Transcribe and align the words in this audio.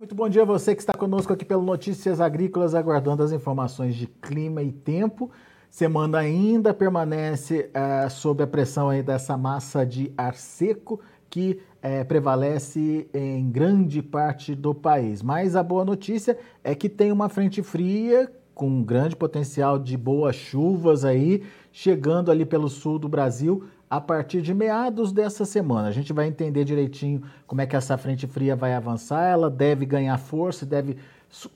Muito 0.00 0.14
bom 0.14 0.30
dia 0.30 0.40
a 0.40 0.46
você 0.46 0.74
que 0.74 0.80
está 0.80 0.94
conosco 0.94 1.30
aqui 1.30 1.44
pelo 1.44 1.60
Notícias 1.60 2.22
Agrícolas, 2.22 2.74
aguardando 2.74 3.22
as 3.22 3.32
informações 3.32 3.94
de 3.94 4.06
clima 4.06 4.62
e 4.62 4.72
tempo. 4.72 5.30
Semana 5.68 6.20
ainda 6.20 6.72
permanece 6.72 7.68
uh, 7.68 8.08
sob 8.08 8.42
a 8.42 8.46
pressão 8.46 8.88
aí 8.88 9.02
dessa 9.02 9.36
massa 9.36 9.84
de 9.84 10.10
ar 10.16 10.34
seco 10.36 11.00
que 11.28 11.60
uh, 11.84 12.02
prevalece 12.06 13.10
em 13.12 13.50
grande 13.50 14.00
parte 14.00 14.54
do 14.54 14.74
país. 14.74 15.20
Mas 15.20 15.54
a 15.54 15.62
boa 15.62 15.84
notícia 15.84 16.38
é 16.64 16.74
que 16.74 16.88
tem 16.88 17.12
uma 17.12 17.28
frente 17.28 17.62
fria 17.62 18.32
com 18.54 18.82
grande 18.82 19.14
potencial 19.14 19.78
de 19.78 19.98
boas 19.98 20.34
chuvas 20.34 21.04
aí, 21.04 21.42
chegando 21.70 22.30
ali 22.30 22.46
pelo 22.46 22.70
sul 22.70 22.98
do 22.98 23.06
Brasil 23.06 23.64
a 23.90 24.00
partir 24.00 24.40
de 24.40 24.54
meados 24.54 25.12
dessa 25.12 25.44
semana. 25.44 25.88
A 25.88 25.90
gente 25.90 26.12
vai 26.12 26.28
entender 26.28 26.64
direitinho 26.64 27.22
como 27.44 27.60
é 27.60 27.66
que 27.66 27.74
essa 27.74 27.98
frente 27.98 28.24
fria 28.24 28.54
vai 28.54 28.72
avançar. 28.72 29.24
Ela 29.24 29.50
deve 29.50 29.84
ganhar 29.84 30.16
força, 30.16 30.64
deve 30.64 30.96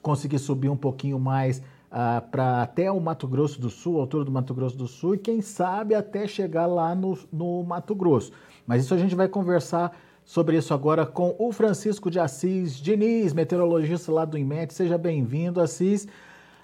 conseguir 0.01 0.37
subir 0.37 0.67
um 0.67 0.75
pouquinho 0.75 1.17
mais 1.17 1.63
ah, 1.89 2.21
para 2.29 2.61
até 2.61 2.91
o 2.91 2.99
Mato 2.99 3.25
Grosso 3.25 3.61
do 3.61 3.69
Sul, 3.69 4.01
altura 4.01 4.25
do 4.25 4.31
Mato 4.31 4.53
Grosso 4.53 4.75
do 4.75 4.85
Sul, 4.85 5.15
e 5.15 5.17
quem 5.17 5.41
sabe 5.41 5.95
até 5.95 6.27
chegar 6.27 6.65
lá 6.65 6.93
no, 6.93 7.17
no 7.31 7.63
Mato 7.63 7.95
Grosso. 7.95 8.33
Mas 8.67 8.83
isso 8.83 8.93
a 8.93 8.97
gente 8.97 9.15
vai 9.15 9.29
conversar 9.29 9.97
sobre 10.25 10.57
isso 10.57 10.73
agora 10.73 11.05
com 11.05 11.35
o 11.39 11.53
Francisco 11.53 12.11
de 12.11 12.19
Assis 12.19 12.75
Diniz, 12.75 13.31
meteorologista 13.31 14.11
lá 14.11 14.25
do 14.25 14.37
IMET. 14.37 14.73
Seja 14.73 14.97
bem-vindo, 14.97 15.61
Assis. 15.61 16.05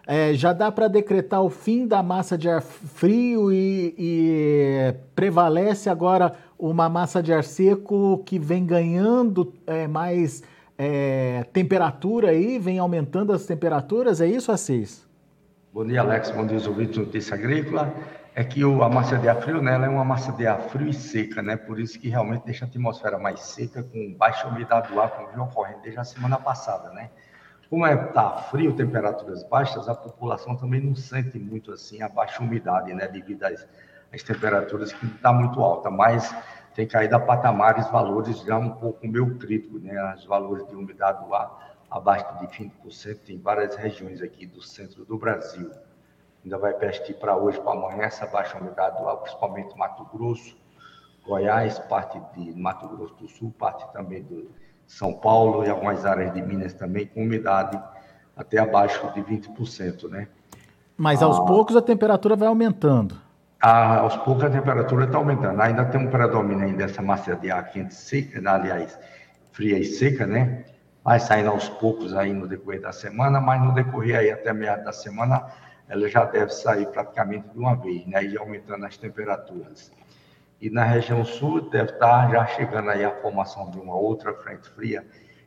É, 0.08 0.34
já 0.34 0.52
dá 0.52 0.72
para 0.72 0.88
decretar 0.88 1.41
o 1.41 1.50
fim 1.50 1.88
da 1.88 2.02
massa 2.02 2.38
de 2.38 2.50
ar 2.50 2.62
frio 2.62 3.52
e, 3.52 3.94
e, 3.98 4.96
prevalece 5.14 5.90
agora 5.90 6.34
uma 6.58 6.90
massa 6.90 7.22
de 7.22 7.32
ar 7.32 7.44
seco 7.44 8.24
que 8.26 8.40
vem 8.40 8.66
ganhando 8.66 9.54
é, 9.68 9.88
mais 9.88 10.43
é, 10.77 11.46
temperatura 11.54 12.30
aí, 12.30 12.58
vem 12.58 12.80
aumentando 12.80 13.32
as 13.32 13.46
temperaturas, 13.46 14.20
é 14.20 14.27
isso, 14.27 14.52
Assis? 14.52 15.08
Bom 15.71 15.85
dia, 15.85 16.02
Alex. 16.02 16.32
Bom 16.32 16.46
dia, 16.46 16.58
os 16.58 16.68
ouvintes 16.68 16.96
do 16.96 17.05
Notícia 17.05 17.36
Agrícola. 17.36 17.93
É 18.34 18.43
que 18.43 18.63
a 18.63 18.90
massa 18.90 19.18
de 19.18 19.27
ar 19.27 19.41
frio, 19.41 19.62
né, 19.62 19.74
ela 19.74 19.86
é 19.86 19.90
uma 19.90 20.05
massa 20.05 20.32
de 20.32 20.48
ar 20.48 20.60
frio 20.70 20.88
e 20.88 20.93
seca, 20.93 21.41
né? 21.41 21.58
Por 21.58 21.80
isso 21.80 21.99
que 21.99 22.10
realmente 22.10 22.46
deixa 22.46 22.65
a 22.65 22.68
atmosfera 22.68 23.20
mais 23.20 23.41
seca, 23.41 23.84
com 23.84 24.13
baixa 24.18 24.48
umidade 24.48 24.91
do 24.91 24.99
ar, 24.99 25.12
como 25.12 25.27
vem 25.27 25.40
ocorrendo 25.40 25.80
desde 25.82 25.99
a 25.99 26.04
semana 26.04 26.38
passada, 26.38 26.90
né? 26.91 27.10
Como 27.72 27.88
está 27.88 28.04
é, 28.04 28.05
tá 28.12 28.32
frio, 28.52 28.76
temperaturas 28.76 29.44
baixas, 29.44 29.88
a 29.88 29.96
população 29.96 30.58
também 30.58 30.82
não 30.82 30.94
sente 30.94 31.40
muito 31.40 31.72
assim 31.72 32.02
a 32.02 32.10
baixa 32.10 32.44
umidade, 32.44 32.94
né, 32.94 33.08
devido 33.08 33.44
às, 33.44 33.66
às 34.14 34.22
temperaturas 34.22 34.91
que 34.91 35.05
está 35.05 35.32
muito 35.32 35.62
alta, 35.62 35.90
mas 35.90 36.36
tem 36.76 36.86
caído 36.86 37.16
a 37.16 37.20
patamares, 37.22 37.90
valores 37.90 38.42
já 38.42 38.58
um 38.58 38.72
pouco 38.72 39.08
meio 39.08 39.38
crítico, 39.38 39.80
né, 39.80 40.16
os 40.18 40.26
valores 40.26 40.68
de 40.68 40.76
umidade 40.76 41.26
do 41.26 41.34
ar 41.34 41.77
abaixo 41.90 42.26
de 42.40 42.48
20% 42.48 43.30
em 43.30 43.40
várias 43.40 43.74
regiões 43.77 44.22
aqui 44.22 44.46
do 44.46 44.62
centro 44.62 45.05
do 45.05 45.18
Brasil. 45.18 45.72
Ainda 46.44 46.58
vai 46.58 46.74
persistir 46.74 47.16
para 47.20 47.38
hoje, 47.38 47.58
para 47.62 47.72
amanhã, 47.72 48.04
essa 48.04 48.27
baixa 48.27 48.58
umidade 48.58 49.02
do 49.02 49.08
ar, 49.08 49.16
principalmente 49.16 49.77
Mato 49.77 50.04
Grosso, 50.14 50.58
Goiás, 51.26 51.80
parte 51.80 52.22
de 52.36 52.52
Mato 52.52 52.90
Grosso 52.90 53.16
do 53.16 53.30
Sul, 53.30 53.55
parte 53.58 53.90
também 53.94 54.24
do 54.24 54.52
são 54.91 55.13
Paulo 55.13 55.63
e 55.65 55.70
algumas 55.70 56.05
áreas 56.05 56.34
de 56.34 56.41
Minas 56.41 56.73
também, 56.73 57.05
com 57.07 57.23
umidade 57.23 57.81
até 58.35 58.57
abaixo 58.57 59.09
de 59.13 59.21
20%, 59.21 60.09
né? 60.09 60.27
Mas 60.97 61.23
aos 61.23 61.39
ah, 61.39 61.43
poucos 61.43 61.77
a 61.77 61.81
temperatura 61.81 62.35
vai 62.35 62.49
aumentando. 62.49 63.15
Ah, 63.62 63.99
aos 63.99 64.17
poucos 64.17 64.44
a 64.44 64.50
temperatura 64.50 65.06
está 65.06 65.17
aumentando. 65.17 65.62
Ainda 65.62 65.85
tem 65.85 66.01
um 66.01 66.09
predomínio 66.09 66.66
ainda 66.66 66.85
dessa 66.85 67.01
massa 67.01 67.35
de 67.38 67.50
ar 67.50 67.72
quente 67.72 67.95
seca, 67.95 68.38
aliás, 68.51 69.00
fria 69.53 69.79
e 69.79 69.85
seca, 69.85 70.28
né? 70.28 70.66
Vai 71.03 71.19
saindo 71.22 71.50
aos 71.50 71.69
poucos 71.69 72.13
aí 72.13 72.34
no 72.34 72.45
decorrer 72.45 72.81
da 72.81 72.91
semana, 72.91 73.39
mas 73.39 73.63
no 73.63 73.73
decorrer 73.73 74.17
aí 74.17 74.29
até 74.29 74.51
meia 74.51 74.75
da 74.75 74.91
semana, 74.91 75.47
ela 75.88 76.07
já 76.09 76.25
deve 76.25 76.51
sair 76.51 76.85
praticamente 76.88 77.47
de 77.47 77.57
uma 77.57 77.75
vez, 77.75 78.06
né? 78.06 78.25
E 78.25 78.38
aumentando 78.38 78.85
as 78.85 78.97
temperaturas. 78.97 79.90
E 80.62 80.70
na 80.70 80.84
região 80.84 81.26
sul 81.26 81.70
deve 81.72 81.94
estar 81.94 82.30
já 82.30 82.46
chegando 82.46 82.92
aí 82.92 83.04
a 83.04 83.10
formação 83.20 83.72
de 83.72 83.80
uma 83.80 83.96
outra 83.96 84.32
frente 84.36 84.70
fria, 84.70 85.04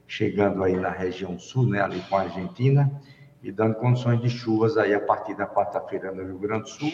chegando 0.08 0.64
aí 0.64 0.74
na 0.74 0.90
região 0.90 1.38
sul, 1.38 1.68
né, 1.68 1.80
ali 1.80 2.00
com 2.10 2.16
a 2.16 2.22
Argentina, 2.22 2.90
e 3.40 3.52
dando 3.52 3.76
condições 3.76 4.20
de 4.20 4.28
chuvas 4.28 4.76
aí 4.76 4.92
a 4.92 4.98
partir 4.98 5.36
da 5.36 5.46
quarta-feira 5.46 6.10
no 6.10 6.24
Rio 6.24 6.38
Grande 6.38 6.64
do 6.64 6.68
Sul. 6.68 6.90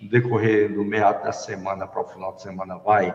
No 0.00 0.08
decorrer 0.08 0.72
do 0.72 0.84
meado 0.84 1.24
da 1.24 1.32
semana 1.32 1.88
para 1.88 2.02
o 2.02 2.06
final 2.06 2.34
de 2.36 2.42
semana 2.42 2.76
vai 2.76 3.12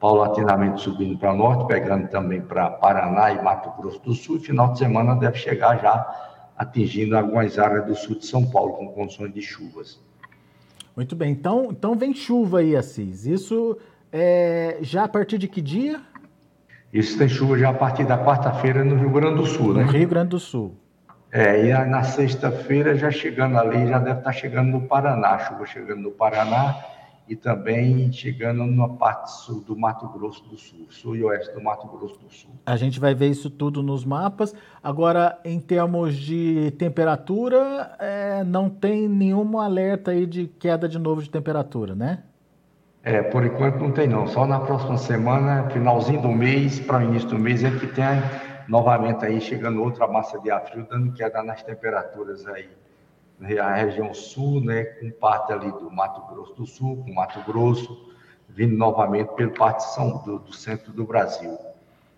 paulatinamente 0.00 0.80
subindo 0.80 1.18
para 1.18 1.34
norte, 1.34 1.66
pegando 1.66 2.08
também 2.08 2.40
para 2.40 2.70
Paraná 2.70 3.30
e 3.30 3.42
Mato 3.42 3.70
Grosso 3.78 4.00
do 4.00 4.14
Sul. 4.14 4.40
Final 4.40 4.72
de 4.72 4.78
semana 4.78 5.16
deve 5.16 5.36
chegar 5.36 5.78
já 5.78 6.50
atingindo 6.56 7.14
algumas 7.16 7.58
áreas 7.58 7.84
do 7.84 7.94
sul 7.94 8.16
de 8.16 8.24
São 8.24 8.48
Paulo 8.50 8.72
com 8.72 8.88
condições 8.92 9.34
de 9.34 9.42
chuvas. 9.42 10.00
Muito 10.96 11.16
bem, 11.16 11.32
então, 11.32 11.68
então 11.70 11.94
vem 11.94 12.14
chuva 12.14 12.58
aí, 12.58 12.76
Assis. 12.76 13.26
Isso 13.26 13.78
é, 14.12 14.78
já 14.82 15.04
a 15.04 15.08
partir 15.08 15.38
de 15.38 15.48
que 15.48 15.60
dia? 15.60 16.00
Isso 16.92 17.16
tem 17.16 17.28
chuva 17.28 17.58
já 17.58 17.70
a 17.70 17.74
partir 17.74 18.04
da 18.04 18.22
quarta-feira 18.22 18.84
no 18.84 18.96
Rio 18.96 19.10
Grande 19.10 19.36
do 19.36 19.46
Sul, 19.46 19.72
né? 19.72 19.84
No 19.84 19.90
Rio 19.90 20.08
Grande 20.08 20.28
do 20.28 20.40
Sul. 20.40 20.76
É, 21.30 21.66
e 21.66 21.72
na 21.86 22.02
sexta-feira 22.02 22.94
já 22.94 23.10
chegando 23.10 23.56
ali, 23.56 23.86
já 23.86 23.98
deve 23.98 24.18
estar 24.18 24.32
chegando 24.32 24.70
no 24.70 24.82
Paraná, 24.82 25.38
chuva 25.38 25.64
chegando 25.64 26.02
no 26.02 26.10
Paraná 26.10 26.91
e 27.28 27.36
também 27.36 28.10
chegando 28.12 28.66
na 28.66 28.88
parte 28.88 29.30
sul 29.30 29.60
do 29.60 29.76
Mato 29.76 30.08
Grosso 30.08 30.42
do 30.48 30.56
Sul, 30.56 30.86
sul 30.90 31.16
e 31.16 31.24
oeste 31.24 31.54
do 31.54 31.62
Mato 31.62 31.86
Grosso 31.86 32.18
do 32.18 32.30
Sul. 32.32 32.50
A 32.66 32.76
gente 32.76 32.98
vai 32.98 33.14
ver 33.14 33.28
isso 33.28 33.48
tudo 33.48 33.82
nos 33.82 34.04
mapas. 34.04 34.54
Agora, 34.82 35.38
em 35.44 35.60
termos 35.60 36.16
de 36.16 36.72
temperatura, 36.72 37.96
é, 37.98 38.44
não 38.44 38.68
tem 38.68 39.08
nenhum 39.08 39.58
alerta 39.58 40.10
aí 40.10 40.26
de 40.26 40.46
queda 40.46 40.88
de 40.88 40.98
novo 40.98 41.22
de 41.22 41.30
temperatura, 41.30 41.94
né? 41.94 42.24
É, 43.04 43.22
por 43.22 43.44
enquanto 43.44 43.78
não 43.78 43.90
tem 43.90 44.06
não. 44.06 44.26
Só 44.26 44.46
na 44.46 44.60
próxima 44.60 44.96
semana, 44.96 45.68
finalzinho 45.70 46.22
do 46.22 46.28
mês 46.28 46.80
para 46.80 46.98
o 46.98 47.02
início 47.02 47.28
do 47.28 47.38
mês, 47.38 47.64
é 47.64 47.70
que 47.70 47.86
tem 47.86 48.04
novamente 48.68 49.24
aí 49.24 49.40
chegando 49.40 49.82
outra 49.82 50.06
massa 50.06 50.38
de 50.38 50.50
ar 50.50 50.64
frio, 50.66 50.86
dando 50.88 51.12
queda 51.12 51.42
nas 51.42 51.62
temperaturas 51.62 52.46
aí 52.46 52.68
a 53.60 53.74
região 53.74 54.14
sul, 54.14 54.60
né, 54.60 54.84
com 54.84 55.10
parte 55.10 55.52
ali 55.52 55.70
do 55.72 55.90
Mato 55.90 56.20
Grosso 56.32 56.54
do 56.54 56.66
Sul, 56.66 56.96
com 57.04 57.12
Mato 57.12 57.40
Grosso, 57.44 58.12
vindo 58.48 58.76
novamente 58.76 59.28
pelo 59.34 59.52
parte 59.52 59.82
São, 59.94 60.18
do, 60.24 60.38
do 60.38 60.52
centro 60.52 60.92
do 60.92 61.04
Brasil. 61.04 61.58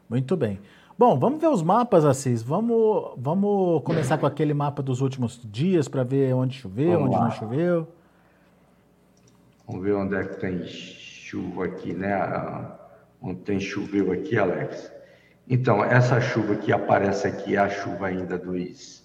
Muito 0.08 0.36
bem. 0.36 0.60
Bom, 0.96 1.18
vamos 1.18 1.40
ver 1.40 1.48
os 1.48 1.62
mapas, 1.62 2.04
Assis. 2.04 2.42
Vamos, 2.42 3.14
vamos 3.16 3.82
começar 3.82 4.16
com 4.16 4.26
aquele 4.26 4.54
mapa 4.54 4.80
dos 4.82 5.00
últimos 5.00 5.40
dias 5.44 5.88
para 5.88 6.04
ver 6.04 6.32
onde 6.34 6.56
choveu, 6.56 6.92
vamos 6.92 7.06
onde 7.06 7.16
lá. 7.16 7.24
não 7.24 7.30
choveu. 7.32 7.88
Vamos 9.66 9.82
ver 9.82 9.94
onde 9.94 10.14
é 10.14 10.24
que 10.24 10.40
tem 10.40 10.64
chuva 10.66 11.64
aqui, 11.64 11.92
né? 11.92 12.16
Onde 13.20 13.40
tem 13.40 13.58
choveu 13.58 14.12
aqui, 14.12 14.38
Alex. 14.38 14.92
Então, 15.48 15.82
essa 15.82 16.20
chuva 16.20 16.54
que 16.56 16.72
aparece 16.72 17.26
aqui 17.26 17.56
é 17.56 17.58
a 17.58 17.68
chuva 17.68 18.06
ainda 18.06 18.38
dos 18.38 19.03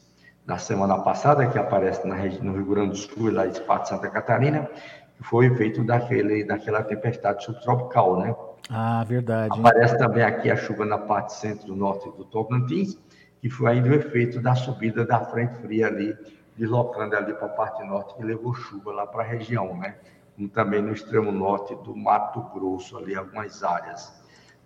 da 0.49 0.57
semana 0.57 0.97
passada, 0.97 1.45
que 1.45 1.59
aparece 1.59 2.07
na, 2.07 2.15
no 2.41 2.53
Rio 2.53 2.65
Grande 2.65 2.89
do 2.89 2.97
Sul 2.97 3.29
e 3.29 3.31
lá 3.31 3.45
de 3.45 3.61
Santa 3.87 4.09
Catarina, 4.09 4.67
que 5.15 5.23
foi 5.23 5.45
efeito 5.45 5.83
daquele, 5.83 6.43
daquela 6.43 6.81
tempestade 6.81 7.45
subtropical, 7.45 8.19
né? 8.19 8.35
Ah, 8.67 9.03
verdade. 9.03 9.59
Aparece 9.59 9.95
também 9.99 10.23
aqui 10.23 10.49
a 10.49 10.55
chuva 10.55 10.85
na 10.85 10.97
parte 10.97 11.33
centro-norte 11.33 12.09
do 12.17 12.25
Tocantins, 12.25 12.97
que 13.39 13.47
foi 13.47 13.73
ainda 13.73 13.89
o 13.89 13.93
efeito 13.93 14.41
da 14.41 14.55
subida 14.55 15.05
da 15.05 15.19
frente 15.19 15.53
fria 15.61 15.85
ali, 15.85 16.17
deslocando 16.57 17.15
ali 17.15 17.31
para 17.35 17.45
a 17.45 17.49
parte 17.49 17.83
norte, 17.83 18.15
que 18.15 18.23
levou 18.23 18.51
chuva 18.55 18.91
lá 18.91 19.05
para 19.05 19.21
a 19.21 19.27
região, 19.27 19.77
né? 19.77 19.97
Como 20.35 20.49
também 20.49 20.81
no 20.81 20.91
extremo 20.91 21.31
norte 21.31 21.75
do 21.75 21.95
Mato 21.95 22.41
Grosso, 22.55 22.97
ali 22.97 23.15
algumas 23.15 23.63
áreas. 23.63 24.11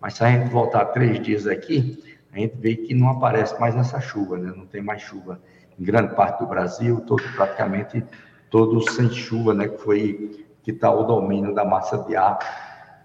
Mas 0.00 0.14
se 0.14 0.24
a 0.24 0.30
gente 0.30 0.50
voltar 0.50 0.86
três 0.86 1.20
dias 1.20 1.46
aqui, 1.46 2.02
a 2.32 2.38
gente 2.38 2.56
vê 2.56 2.74
que 2.74 2.94
não 2.94 3.10
aparece 3.10 3.60
mais 3.60 3.76
essa 3.76 4.00
chuva, 4.00 4.38
né? 4.38 4.50
Não 4.56 4.66
tem 4.66 4.80
mais 4.80 5.02
chuva 5.02 5.38
em 5.78 5.84
grande 5.84 6.14
parte 6.14 6.40
do 6.40 6.46
Brasil, 6.46 7.00
todo 7.00 7.22
praticamente 7.34 8.04
todo 8.50 8.88
sem 8.90 9.10
chuva, 9.10 9.52
né, 9.52 9.68
que 9.68 9.78
foi 9.78 10.46
que 10.62 10.70
está 10.70 10.90
o 10.90 11.02
domínio 11.04 11.54
da 11.54 11.64
massa 11.64 11.98
de 11.98 12.16
ar, 12.16 12.38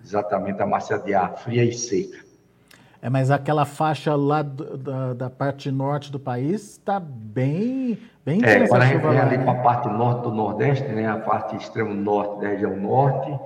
exatamente 0.01 0.61
a 0.61 0.65
massa 0.65 0.97
de 0.97 1.13
ar 1.13 1.37
fria 1.37 1.63
e 1.63 1.73
seca. 1.73 2.19
É, 3.01 3.09
mas 3.09 3.31
aquela 3.31 3.65
faixa 3.65 4.15
lá 4.15 4.41
do, 4.41 4.77
da, 4.77 5.13
da, 5.13 5.29
parte 5.29 5.71
norte 5.71 6.11
do 6.11 6.19
país 6.19 6.71
está 6.71 6.99
bem, 6.99 7.97
bem 8.25 8.41
É, 8.43 8.67
quando 8.67 8.81
a 8.81 8.85
gente 8.85 9.01
vem 9.01 9.17
ali 9.17 9.37
para 9.37 9.51
a 9.51 9.63
parte 9.63 9.87
norte 9.87 10.23
do 10.23 10.31
Nordeste, 10.31 10.87
né, 10.89 11.07
a 11.07 11.17
parte 11.17 11.55
extremo 11.55 11.93
norte 11.93 12.41
da 12.41 12.49
região 12.49 12.75
norte, 12.75 13.39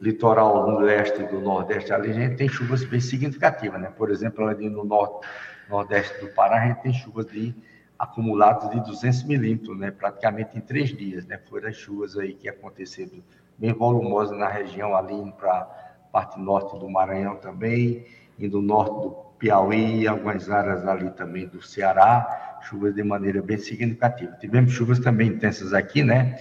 litoral 0.00 0.78
leste 0.78 1.22
do 1.24 1.40
Nordeste, 1.40 1.92
ali 1.92 2.10
a 2.10 2.14
gente 2.14 2.36
tem 2.36 2.48
chuvas 2.48 2.84
bem 2.84 3.00
significativas, 3.00 3.80
né? 3.80 3.92
Por 3.96 4.10
exemplo, 4.10 4.46
ali 4.46 4.68
no 4.68 4.84
norte, 4.84 5.26
Nordeste 5.68 6.18
do 6.20 6.28
Pará, 6.32 6.62
a 6.62 6.66
gente 6.66 6.82
tem 6.82 6.92
chuvas 6.92 7.26
de 7.26 7.54
acumulados 8.00 8.70
de 8.70 8.80
200 8.80 9.24
milímetros, 9.24 9.78
né, 9.78 9.90
praticamente 9.90 10.56
em 10.56 10.60
três 10.62 10.88
dias, 10.88 11.26
né, 11.26 11.38
foram 11.50 11.68
as 11.68 11.76
chuvas 11.76 12.16
aí 12.16 12.32
que 12.32 12.48
aconteceram 12.48 13.22
bem 13.58 13.74
volumosas 13.74 14.38
na 14.38 14.48
região 14.48 14.96
ali 14.96 15.30
para 15.32 15.64
parte 16.10 16.40
norte 16.40 16.78
do 16.78 16.88
Maranhão 16.88 17.36
também, 17.36 18.06
e 18.38 18.48
do 18.48 18.62
norte 18.62 19.02
do 19.02 19.10
Piauí, 19.38 20.08
algumas 20.08 20.48
áreas 20.48 20.86
ali 20.88 21.10
também 21.10 21.46
do 21.46 21.60
Ceará, 21.60 22.58
chuvas 22.62 22.94
de 22.94 23.02
maneira 23.02 23.42
bem 23.42 23.58
significativa. 23.58 24.34
Tivemos 24.40 24.72
chuvas 24.72 24.98
também 24.98 25.28
intensas 25.28 25.74
aqui, 25.74 26.02
né? 26.02 26.38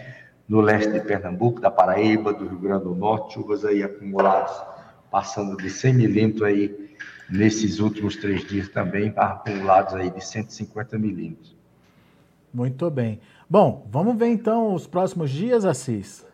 No 0.48 0.62
leste 0.62 0.94
de 0.94 1.02
Pernambuco, 1.02 1.60
da 1.60 1.70
Paraíba, 1.70 2.34
do 2.34 2.48
Rio 2.48 2.58
Grande 2.58 2.86
do 2.86 2.96
Norte, 2.96 3.34
chuvas 3.34 3.66
aí 3.66 3.84
acumuladas 3.84 4.52
passando 5.12 5.58
de 5.58 5.70
100 5.70 5.94
milímetros 5.94 6.44
aí 6.44 6.89
nesses 7.30 7.80
últimos 7.80 8.16
três 8.16 8.46
dias 8.48 8.70
também, 8.70 9.14
acumulados 9.16 9.94
aí 9.94 10.10
de 10.10 10.24
150 10.24 10.98
milímetros. 10.98 11.56
Muito 12.54 12.90
bem. 12.90 13.20
Bom, 13.50 13.86
vamos 13.90 14.18
ver 14.18 14.28
então 14.28 14.74
os 14.74 14.88
próximos 14.88 15.30
dias, 15.30 15.66
Assis. 15.66 16.26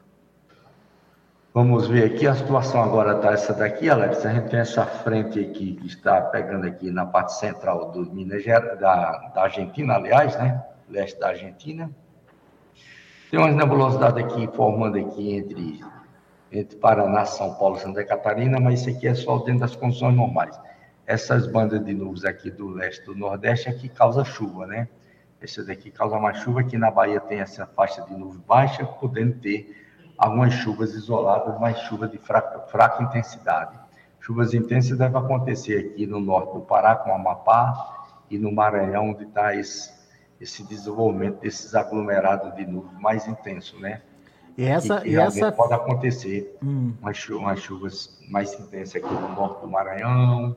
Vamos 1.54 1.88
ver 1.88 2.04
aqui 2.04 2.28
a 2.28 2.36
situação 2.36 2.84
agora 2.84 3.16
tá 3.16 3.32
essa 3.32 3.54
daqui, 3.54 3.90
Alex. 3.90 4.26
A 4.26 4.34
gente 4.34 4.50
tem 4.50 4.60
essa 4.60 4.86
frente 4.86 5.40
aqui 5.40 5.76
que 5.76 5.88
está 5.88 6.20
pegando 6.20 6.68
aqui 6.68 6.92
na 6.92 7.06
parte 7.06 7.34
central 7.34 7.92
do 7.92 8.12
Minas 8.14 8.44
Gerais, 8.44 8.78
da, 8.78 9.12
da 9.34 9.44
Argentina, 9.44 9.96
aliás, 9.96 10.38
né? 10.38 10.62
Leste 10.90 11.18
da 11.18 11.30
Argentina. 11.30 11.90
Tem 13.32 13.40
uma 13.40 13.50
nebulosidade 13.50 14.20
aqui 14.22 14.48
formando 14.54 14.98
aqui 14.98 15.34
entre, 15.34 15.80
entre 16.52 16.78
Paraná, 16.78 17.24
São 17.26 17.54
Paulo 17.56 17.78
e 17.78 17.80
Santa 17.80 18.04
Catarina, 18.04 18.60
mas 18.60 18.82
isso 18.82 18.90
aqui 18.90 19.08
é 19.08 19.16
só 19.16 19.38
dentro 19.38 19.62
das 19.62 19.78
condições 19.78 20.14
normais. 20.14 20.60
Essas 21.06 21.46
bandas 21.46 21.84
de 21.86 21.94
nuvens 21.94 22.26
aqui 22.26 22.50
do 22.50 22.68
leste 22.68 23.04
e 23.04 23.06
do 23.06 23.16
nordeste 23.16 23.70
é 23.70 23.90
causa 23.90 24.24
chuva, 24.24 24.66
né? 24.66 24.88
Essa 25.40 25.64
daqui 25.64 25.92
causa 25.92 26.18
mais 26.18 26.40
chuva. 26.40 26.62
Aqui 26.62 26.78
na 26.78 26.90
Bahia 26.90 27.20
tem 27.20 27.40
essa 27.40 27.66
faixa 27.68 28.02
de 28.02 28.16
nuvem 28.16 28.42
baixa, 28.48 28.84
podendo 28.86 29.40
ter 29.40 29.76
algumas 30.18 30.54
chuvas 30.54 30.96
isoladas, 30.96 31.60
mas 31.60 31.78
chuvas 31.82 32.10
de 32.10 32.18
fraca, 32.18 32.60
fraca 32.68 33.04
intensidade. 33.04 33.78
Chuvas 34.20 34.56
intensas 34.56 34.98
devem 34.98 35.18
acontecer 35.18 35.92
aqui 35.92 36.08
no 36.08 36.20
norte 36.20 36.54
do 36.54 36.62
Pará, 36.62 36.96
com 36.96 37.14
Amapá, 37.14 38.08
e 38.30 38.40
no 38.40 38.52
Maranhão, 38.52 39.12
onde 39.12 39.26
está 39.26 39.56
esse, 39.56 39.94
esse 40.42 40.64
desenvolvimento 40.64 41.40
desses 41.42 41.76
aglomerados 41.76 42.56
de 42.56 42.66
nuvens 42.66 43.00
mais 43.00 43.28
intensos, 43.28 43.80
né? 43.80 44.02
E 44.58 44.64
essa, 44.64 45.06
e 45.06 45.16
essa... 45.16 45.52
pode 45.52 45.74
acontecer 45.74 46.58
hum. 46.64 46.94
umas 47.02 47.60
chuvas 47.60 48.18
mais 48.30 48.54
intensas 48.54 48.96
aqui 48.96 49.14
no 49.14 49.30
norte 49.36 49.62
do 49.62 49.68
Maranhão, 49.68 50.56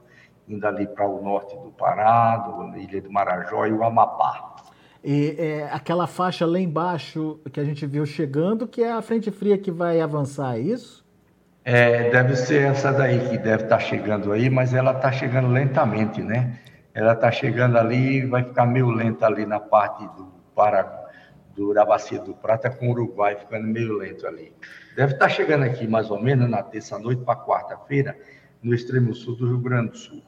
indo 0.49 0.67
ali 0.67 0.87
para 0.87 1.06
o 1.06 1.23
norte 1.23 1.55
do 1.56 1.71
Pará, 1.71 2.37
do 2.39 2.79
Ilha 2.79 3.03
do 3.03 3.12
Marajó 3.12 3.67
e 3.67 3.73
o 3.73 3.85
Amapá. 3.85 4.56
E 5.05 5.37
é, 5.39 5.69
aquela 5.71 6.06
faixa 6.06 6.45
lá 6.45 6.59
embaixo 6.59 7.39
que 7.53 7.61
a 7.61 7.65
gente 7.65 7.87
viu 7.87 8.05
chegando, 8.05 8.67
que 8.67 8.83
é 8.83 8.93
a 8.93 9.03
frente 9.03 9.31
fria 9.31 9.56
que 9.56 9.71
vai 9.71 10.00
avançar, 10.00 10.56
é 10.56 10.61
isso? 10.61 11.06
É, 11.65 12.11
deve 12.11 12.35
ser 12.35 12.62
essa 12.62 12.93
daí 12.93 13.21
que 13.29 13.37
deve 13.37 13.65
estar 13.65 13.77
tá 13.77 13.79
chegando 13.79 14.33
aí, 14.33 14.49
mas 14.49 14.73
ela 14.73 14.93
está 14.93 15.12
chegando 15.12 15.49
lentamente, 15.49 16.23
né? 16.23 16.59
Ela 16.95 17.12
está 17.12 17.31
chegando 17.31 17.77
ali, 17.77 18.27
vai 18.27 18.43
ficar 18.43 18.67
meio 18.67 18.91
lenta 18.91 19.27
ali 19.27 19.47
na 19.47 19.61
parte 19.61 20.03
do 20.17 20.33
Paraguai, 20.55 21.05
do, 21.55 21.75
da 21.75 21.85
Bacia 21.85 22.21
do 22.21 22.35
Prata 22.35 22.71
com 22.71 22.89
o 22.89 22.91
Uruguai, 22.91 23.37
ficando 23.37 23.67
meio 23.67 23.99
lento 23.99 24.27
ali. 24.27 24.53
Deve 24.97 25.12
estar 25.12 25.27
tá 25.27 25.29
chegando 25.29 25.65
aqui 25.65 25.87
mais 25.87 26.11
ou 26.11 26.21
menos 26.21 26.49
na 26.49 26.62
terça-noite 26.62 27.23
para 27.23 27.39
quarta-feira, 27.39 28.17
no 28.62 28.75
extremo 28.75 29.15
sul 29.15 29.37
do 29.37 29.47
Rio 29.47 29.59
Grande 29.59 29.91
do 29.91 29.97
Sul. 29.99 30.23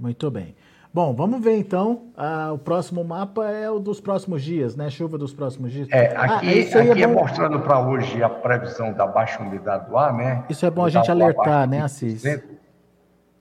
Muito 0.00 0.30
bem. 0.30 0.56
Bom, 0.92 1.14
vamos 1.14 1.40
ver 1.40 1.56
então. 1.56 2.10
Ah, 2.16 2.50
o 2.52 2.58
próximo 2.58 3.04
mapa 3.04 3.46
é 3.48 3.70
o 3.70 3.78
dos 3.78 4.00
próximos 4.00 4.42
dias, 4.42 4.74
né? 4.74 4.88
Chuva 4.88 5.18
dos 5.18 5.32
próximos 5.32 5.70
dias. 5.70 5.86
É, 5.92 6.06
aqui, 6.16 6.16
ah, 6.16 6.36
aqui 6.36 7.00
é, 7.00 7.02
é, 7.02 7.06
mostrando 7.06 7.60
para 7.60 7.78
hoje 7.78 8.20
a 8.22 8.28
previsão 8.28 8.92
da 8.92 9.06
baixa 9.06 9.40
umidade 9.40 9.88
do 9.88 9.96
ar, 9.96 10.12
né? 10.12 10.44
Isso 10.48 10.64
é 10.64 10.70
bom 10.70 10.86
a 10.86 10.90
gente 10.90 11.10
alertar, 11.10 11.68
né, 11.68 11.82
Assis? 11.82 12.24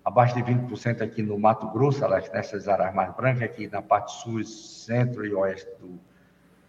Abaixo 0.03 0.35
de 0.35 0.43
20% 0.43 1.01
aqui 1.01 1.23
no 1.23 1.39
Mato 1.39 1.67
Grosso, 1.69 2.07
nessas 2.07 2.67
áreas 2.67 2.93
mais 2.93 3.15
brancas, 3.15 3.43
aqui 3.43 3.67
na 3.67 3.81
parte 3.81 4.11
sul, 4.11 4.43
centro 4.43 5.25
e 5.25 5.33
oeste 5.33 5.69
do, 5.79 5.99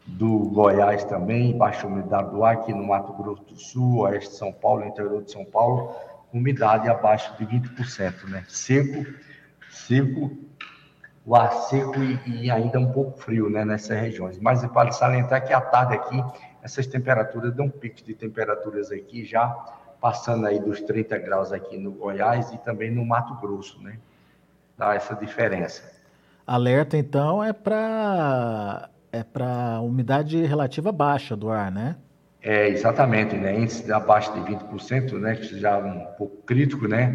do 0.06 0.50
Goiás 0.50 1.04
também, 1.04 1.56
baixa 1.56 1.86
umidade 1.86 2.30
do 2.30 2.44
ar 2.44 2.54
aqui 2.54 2.72
no 2.72 2.86
Mato 2.86 3.12
Grosso 3.12 3.42
do 3.44 3.56
Sul, 3.56 4.00
oeste 4.00 4.30
de 4.30 4.36
São 4.36 4.52
Paulo, 4.52 4.84
interior 4.84 5.22
de 5.22 5.30
São 5.30 5.44
Paulo, 5.44 5.94
umidade 6.32 6.88
abaixo 6.88 7.34
de 7.36 7.46
20%, 7.46 8.28
né? 8.28 8.44
Seco, 8.48 9.04
seco 9.90 10.30
o 11.26 11.36
ar 11.36 11.52
seco 11.52 11.96
e, 12.02 12.44
e, 12.44 12.50
ainda 12.50 12.78
um 12.78 12.90
pouco 12.92 13.18
frio 13.18 13.50
né, 13.50 13.64
nessas 13.64 13.98
regiões. 14.00 14.38
Mas 14.38 14.62
vale 14.64 14.92
salientar 14.92 15.46
que 15.46 15.52
à 15.52 15.60
tarde 15.60 15.94
aqui, 15.94 16.24
essas 16.62 16.86
temperaturas 16.86 17.54
dão 17.54 17.66
um 17.66 17.70
pico 17.70 18.02
de 18.02 18.14
temperaturas 18.14 18.90
aqui 18.90 19.24
já 19.24 19.48
passando 20.00 20.46
aí 20.46 20.58
dos 20.58 20.80
30 20.80 21.18
graus 21.18 21.52
aqui 21.52 21.76
no 21.76 21.92
Goiás 21.92 22.50
e 22.52 22.58
também 22.58 22.90
no 22.90 23.04
Mato 23.04 23.34
Grosso, 23.34 23.82
né? 23.82 23.98
Dá 24.78 24.94
essa 24.94 25.14
diferença. 25.14 25.82
Alerta 26.46 26.96
então 26.96 27.44
é 27.44 27.52
para 27.52 28.88
é 29.12 29.22
para 29.22 29.80
umidade 29.80 30.42
relativa 30.46 30.90
baixa 30.90 31.36
do 31.36 31.50
ar, 31.50 31.70
né? 31.70 31.96
É, 32.42 32.68
exatamente, 32.68 33.36
né? 33.36 33.60
Índice 33.60 33.92
abaixo 33.92 34.32
de 34.32 34.40
20%, 34.40 35.12
né? 35.18 35.36
Que 35.36 35.60
já 35.60 35.72
é 35.72 35.84
um 35.84 36.06
pouco 36.16 36.38
crítico, 36.44 36.88
né? 36.88 37.14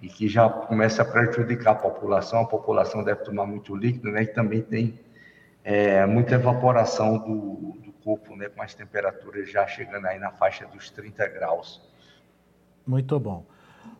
E 0.00 0.08
que 0.08 0.28
já 0.28 0.48
começa 0.48 1.02
a 1.02 1.04
prejudicar 1.04 1.72
a 1.72 1.74
população. 1.74 2.40
A 2.40 2.46
população 2.46 3.02
deve 3.02 3.22
tomar 3.24 3.46
muito 3.46 3.74
líquido, 3.74 4.10
né? 4.10 4.22
E 4.22 4.26
também 4.26 4.62
tem 4.62 4.98
é, 5.64 6.04
muita 6.06 6.34
evaporação 6.34 7.18
do, 7.18 7.78
do 7.80 7.92
corpo, 8.04 8.36
né? 8.36 8.48
Com 8.48 8.62
as 8.62 8.74
temperaturas 8.74 9.50
já 9.50 9.66
chegando 9.66 10.06
aí 10.06 10.18
na 10.18 10.30
faixa 10.30 10.66
dos 10.66 10.90
30 10.90 11.26
graus. 11.28 11.80
Muito 12.86 13.18
bom. 13.18 13.44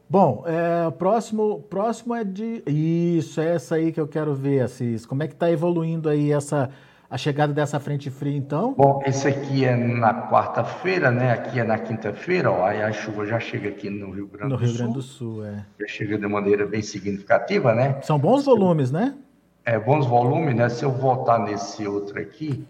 Bom, 0.08 0.44
é, 0.46 0.88
próximo, 0.92 1.62
próximo 1.62 2.14
é 2.14 2.22
de. 2.22 2.62
Isso, 2.66 3.40
é 3.40 3.54
essa 3.54 3.74
aí 3.74 3.90
que 3.90 4.00
eu 4.00 4.06
quero 4.06 4.34
ver, 4.34 4.60
Assis. 4.60 5.04
Como 5.04 5.22
é 5.22 5.26
que 5.26 5.34
está 5.34 5.50
evoluindo 5.50 6.08
aí 6.08 6.30
essa 6.30 6.70
a 7.08 7.16
chegada 7.16 7.52
dessa 7.52 7.78
frente 7.78 8.10
fria, 8.10 8.36
então? 8.36 8.74
Bom, 8.74 9.00
esse 9.06 9.28
aqui 9.28 9.64
é 9.64 9.76
na 9.76 10.28
quarta-feira, 10.28 11.10
né? 11.10 11.32
Aqui 11.32 11.60
é 11.60 11.64
na 11.64 11.78
quinta-feira, 11.78 12.50
ó. 12.50 12.64
Aí 12.64 12.82
a 12.82 12.92
chuva 12.92 13.24
já 13.24 13.38
chega 13.38 13.68
aqui 13.68 13.88
no 13.88 14.10
Rio 14.10 14.26
Grande 14.26 14.52
no 14.52 14.58
do 14.58 14.58
Sul. 14.58 14.66
No 14.66 14.66
Rio 14.66 14.78
Grande 14.78 14.94
do 14.94 15.02
Sul, 15.02 15.44
é. 15.44 15.66
Já 15.80 15.86
chega 15.86 16.18
de 16.18 16.26
maneira 16.26 16.66
bem 16.66 16.82
significativa, 16.82 17.74
né? 17.74 18.00
São 18.02 18.18
bons 18.18 18.44
volumes, 18.44 18.90
né? 18.90 19.16
É, 19.64 19.78
bons 19.78 20.06
volumes, 20.06 20.54
né? 20.54 20.68
Se 20.68 20.84
eu 20.84 20.90
voltar 20.90 21.38
nesse 21.38 21.86
outro 21.86 22.20
aqui, 22.20 22.66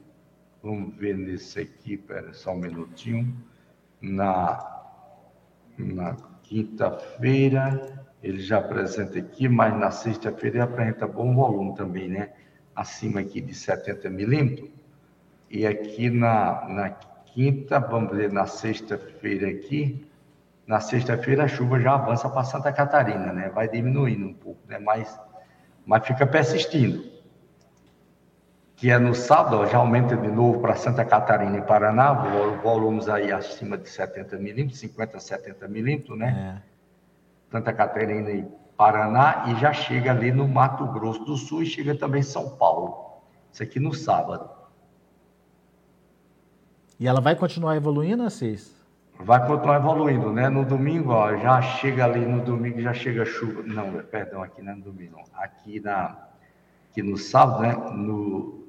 vamos 0.62 0.94
ver 0.96 1.16
nesse 1.16 1.60
aqui, 1.60 1.96
pera 1.96 2.32
só 2.34 2.52
um 2.52 2.58
minutinho. 2.58 3.34
Na, 4.00 4.82
na 5.78 6.16
quinta-feira, 6.42 8.04
ele 8.22 8.40
já 8.40 8.58
apresenta 8.58 9.18
aqui, 9.18 9.48
mas 9.48 9.74
na 9.78 9.90
sexta-feira 9.90 10.56
ele 10.56 10.62
apresenta 10.64 11.06
bom 11.06 11.34
volume 11.34 11.74
também, 11.74 12.08
né? 12.08 12.30
Acima 12.76 13.20
aqui 13.20 13.40
de 13.40 13.54
70 13.54 14.10
milímetros, 14.10 14.70
e 15.50 15.66
aqui 15.66 16.10
na, 16.10 16.68
na 16.68 16.90
quinta, 16.90 17.80
vamos 17.80 18.14
ver, 18.14 18.30
na 18.30 18.46
sexta-feira 18.46 19.48
aqui, 19.48 20.06
na 20.66 20.80
sexta-feira 20.80 21.44
a 21.44 21.48
chuva 21.48 21.80
já 21.80 21.94
avança 21.94 22.28
para 22.28 22.44
Santa 22.44 22.72
Catarina, 22.72 23.32
né? 23.32 23.48
Vai 23.48 23.68
diminuindo 23.68 24.26
um 24.26 24.34
pouco, 24.34 24.60
né? 24.68 24.78
Mas, 24.78 25.18
mas 25.86 26.06
fica 26.06 26.26
persistindo. 26.26 27.16
Que 28.74 28.90
é 28.90 28.98
no 28.98 29.14
sábado, 29.14 29.64
já 29.70 29.78
aumenta 29.78 30.16
de 30.16 30.28
novo 30.28 30.60
para 30.60 30.74
Santa 30.74 31.04
Catarina 31.04 31.56
e 31.56 31.62
Paraná, 31.62 32.12
volumes 32.62 33.08
aí 33.08 33.32
acima 33.32 33.78
de 33.78 33.88
70 33.88 34.36
milímetros, 34.36 34.80
50, 34.80 35.18
70 35.18 35.68
milímetros, 35.68 36.18
né? 36.18 36.60
É. 36.62 36.76
Santa 37.50 37.72
Catarina 37.72 38.30
e 38.30 38.46
Paraná 38.76 39.44
e 39.48 39.56
já 39.58 39.72
chega 39.72 40.10
ali 40.10 40.30
no 40.30 40.46
Mato 40.46 40.86
Grosso 40.86 41.24
do 41.24 41.36
Sul 41.36 41.62
e 41.62 41.66
chega 41.66 41.94
também 41.94 42.20
em 42.20 42.24
São 42.24 42.56
Paulo. 42.56 43.22
Isso 43.50 43.62
aqui 43.62 43.80
no 43.80 43.94
sábado. 43.94 44.50
E 47.00 47.08
ela 47.08 47.20
vai 47.20 47.34
continuar 47.34 47.76
evoluindo, 47.76 48.22
Assis? 48.22 48.76
Vai 49.18 49.46
continuar 49.46 49.76
evoluindo, 49.76 50.30
né? 50.30 50.48
No 50.50 50.64
domingo, 50.64 51.10
ó, 51.12 51.34
já 51.36 51.60
chega 51.62 52.04
ali, 52.04 52.20
no 52.20 52.42
domingo 52.44 52.80
já 52.82 52.92
chega 52.92 53.24
chuva. 53.24 53.62
Não, 53.62 54.02
perdão, 54.02 54.42
aqui 54.42 54.60
não 54.60 54.72
é 54.72 54.74
no 54.76 54.82
domingo. 54.82 55.22
Aqui, 55.34 55.80
na, 55.80 56.28
aqui 56.90 57.02
no 57.02 57.16
sábado, 57.16 57.62
né? 57.62 57.74
No, 57.94 58.66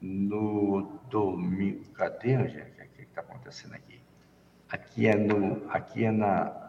no 0.00 1.00
domingo. 1.10 1.84
Cadê, 1.92 2.48
gente? 2.48 2.80
O 2.80 2.88
que 2.96 3.02
está 3.02 3.20
acontecendo 3.20 3.74
aqui? 3.74 4.00
Aqui 4.70 5.06
é 5.06 5.14
no. 5.14 5.70
Aqui 5.70 6.04
é 6.04 6.10
na 6.10 6.63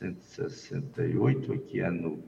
168, 0.00 1.52
aqui 1.52 1.80
é 1.80 1.90
no, 1.90 2.24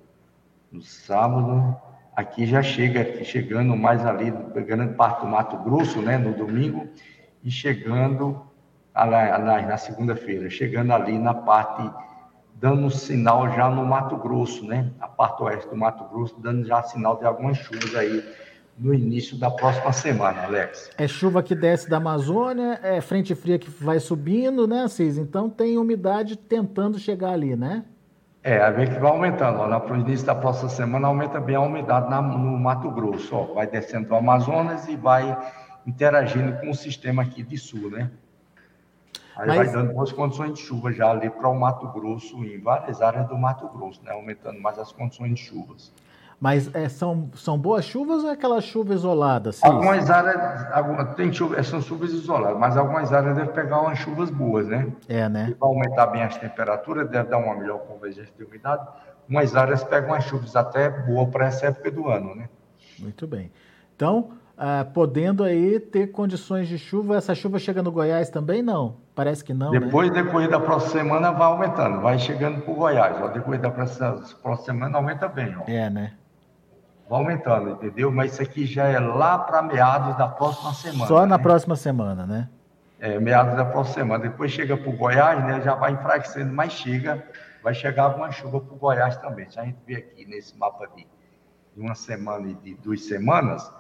no 0.71 0.83
sábado. 0.83 1.75
Aqui 2.15 2.45
já 2.45 2.63
chega, 2.63 3.01
aqui 3.01 3.25
chegando 3.25 3.75
mais 3.75 4.05
ali, 4.05 4.31
pegando 4.53 4.95
parte 4.95 5.23
do 5.23 5.29
Mato 5.29 5.57
Grosso, 5.57 6.03
né, 6.03 6.19
no 6.19 6.35
domingo, 6.35 6.87
e 7.43 7.51
chegando 7.51 8.43
na, 8.95 9.63
na 9.63 9.77
segunda-feira, 9.79 10.51
chegando 10.51 10.93
ali 10.93 11.19
na 11.19 11.33
parte, 11.33 11.91
dando 12.57 12.91
sinal 12.91 13.51
já 13.55 13.71
no 13.71 13.87
Mato 13.87 14.19
Grosso, 14.19 14.67
né, 14.67 14.93
a 15.01 15.09
parte 15.09 15.43
oeste 15.43 15.71
do 15.71 15.77
Mato 15.77 16.05
Grosso, 16.05 16.39
dando 16.39 16.67
já 16.67 16.83
sinal 16.83 17.17
de 17.17 17.25
algumas 17.25 17.57
chuvas 17.57 17.95
aí 17.95 18.23
no 18.79 18.93
início 18.93 19.37
da 19.37 19.51
próxima 19.51 19.93
semana, 19.93 20.45
Alex. 20.45 20.91
É 20.97 21.07
chuva 21.07 21.43
que 21.43 21.55
desce 21.55 21.89
da 21.89 21.99
Amazônia, 21.99 22.81
é 22.83 23.01
frente 23.01 23.35
fria 23.35 23.59
que 23.59 23.71
vai 23.71 24.01
subindo, 24.01 24.67
né, 24.67 24.89
Cis? 24.89 25.19
Então 25.19 25.49
tem 25.49 25.79
umidade 25.79 26.37
tentando 26.37 26.99
chegar 26.99 27.33
ali, 27.33 27.55
né? 27.55 27.85
É, 28.45 28.61
a 28.61 28.71
ver 28.71 28.93
que 28.93 28.99
vai 28.99 29.11
aumentando. 29.11 29.61
Ó, 29.61 29.89
no 29.89 29.97
início 30.01 30.27
da 30.27 30.35
próxima 30.35 30.69
semana 30.69 31.07
aumenta 31.07 31.41
bem 31.41 31.55
a 31.55 31.61
umidade 31.61 32.11
na, 32.11 32.21
no 32.21 32.59
Mato 32.59 32.91
Grosso. 32.91 33.37
Ó, 33.37 33.55
vai 33.55 33.69
descendo 33.69 34.09
do 34.09 34.15
Amazonas 34.17 34.89
e 34.89 34.97
vai 34.97 35.37
interagindo 35.87 36.59
com 36.59 36.71
o 36.71 36.75
sistema 36.75 37.23
aqui 37.23 37.43
de 37.43 37.57
sul, 37.57 37.91
né? 37.91 38.11
Aí 39.37 39.47
Mas... 39.47 39.57
vai 39.57 39.71
dando 39.71 39.93
boas 39.93 40.13
condições 40.13 40.55
de 40.55 40.61
chuva 40.61 40.93
já 40.93 41.11
ali 41.11 41.31
para 41.31 41.49
o 41.49 41.59
Mato 41.59 41.87
Grosso, 41.89 42.45
em 42.45 42.61
várias 42.61 43.01
áreas 43.01 43.29
do 43.29 43.39
Mato 43.39 43.69
Grosso, 43.69 44.03
né? 44.03 44.11
Aumentando 44.13 44.61
mais 44.61 44.79
as 44.79 44.91
condições 44.91 45.35
de 45.35 45.41
chuvas. 45.41 45.93
Mas 46.43 46.75
é, 46.75 46.89
são, 46.89 47.31
são 47.37 47.57
boas 47.57 47.85
chuvas 47.85 48.25
ou 48.25 48.31
é 48.31 48.33
aquela 48.33 48.61
chuva 48.61 48.93
isolada? 48.93 49.53
Sim? 49.53 49.65
Algumas 49.65 50.11
áreas 50.11 50.73
algumas, 50.73 51.15
tem 51.15 51.33
chuva, 51.33 51.63
são 51.63 51.81
chuvas 51.81 52.11
isoladas, 52.11 52.59
mas 52.59 52.77
algumas 52.77 53.13
áreas 53.13 53.37
devem 53.37 53.55
pegar 53.55 53.81
umas 53.81 53.97
chuvas 54.01 54.29
boas, 54.29 54.67
né? 54.67 54.89
É, 55.09 55.29
né? 55.29 55.47
E 55.51 55.55
vai 55.55 55.69
aumentar 55.69 56.07
bem 56.09 56.25
as 56.25 56.37
temperaturas, 56.37 57.09
deve 57.09 57.29
dar 57.29 57.39
uma 57.39 57.55
melhor 57.55 57.79
convergência 57.83 58.33
de 58.37 58.43
umidade. 58.43 58.85
Umas 59.29 59.55
áreas 59.55 59.85
pegam 59.85 60.13
as 60.13 60.25
chuvas 60.25 60.57
até 60.57 60.91
boas 60.91 61.31
para 61.31 61.47
essa 61.47 61.67
época 61.67 61.93
do 61.93 62.09
ano, 62.09 62.35
né? 62.35 62.49
Muito 62.99 63.25
bem. 63.25 63.53
Então, 63.95 64.31
ah, 64.59 64.85
podendo 64.93 65.45
aí 65.45 65.79
ter 65.79 66.09
condições 66.09 66.67
de 66.67 66.77
chuva, 66.77 67.19
essa 67.19 67.37
chuva 67.37 67.61
chega 67.61 67.85
no 67.85 67.93
Goiás 67.93 68.31
também? 68.31 68.63
Não, 68.63 68.97
parece 69.15 69.45
que 69.45 69.55
não. 69.55 69.71
Né? 69.71 69.79
Depois, 69.79 70.11
né? 70.11 70.49
da 70.49 70.59
próxima 70.59 71.05
semana 71.05 71.31
vai 71.31 71.47
aumentando, 71.47 72.01
vai 72.01 72.19
chegando 72.19 72.63
para 72.63 72.73
o 72.73 72.75
Goiás. 72.75 73.17
Ó, 73.23 73.29
depois 73.29 73.61
da 73.61 73.71
próxima, 73.71 74.21
próxima 74.43 74.57
semana 74.57 74.97
aumenta 74.97 75.29
bem. 75.29 75.55
Ó. 75.57 75.71
É, 75.71 75.89
né? 75.89 76.15
Vai 77.13 77.21
aumentando, 77.21 77.71
entendeu? 77.71 78.11
Mas 78.11 78.33
isso 78.33 78.43
aqui 78.43 78.65
já 78.65 78.89
é 78.89 78.99
lá 78.99 79.39
para 79.39 79.61
meados 79.61 80.17
da 80.17 80.27
próxima 80.27 80.73
semana. 80.73 81.07
Só 81.07 81.27
na 81.27 81.37
né? 81.37 81.43
próxima 81.43 81.77
semana, 81.77 82.27
né? 82.27 82.49
É, 82.99 83.21
meados 83.21 83.55
da 83.55 83.67
próxima 83.67 83.95
semana. 83.95 84.23
Depois 84.23 84.51
chega 84.51 84.77
para 84.79 84.89
o 84.89 84.97
Goiás, 84.97 85.45
né? 85.45 85.61
Já 85.61 85.75
vai 85.75 85.93
enfraquecendo, 85.93 86.51
mas 86.55 86.73
chega, 86.73 87.23
vai 87.63 87.75
chegar 87.75 88.05
alguma 88.05 88.31
chuva 88.31 88.61
para 88.61 88.75
o 88.75 88.79
Goiás 88.79 89.19
também. 89.19 89.51
Se 89.51 89.61
a 89.61 89.65
gente 89.65 89.79
vê 89.87 89.97
aqui 89.97 90.25
nesse 90.25 90.57
mapa 90.57 90.89
de, 90.97 91.07
de 91.75 91.81
uma 91.81 91.95
semana 91.95 92.49
e 92.49 92.55
de 92.55 92.75
duas 92.77 93.05
semanas, 93.05 93.71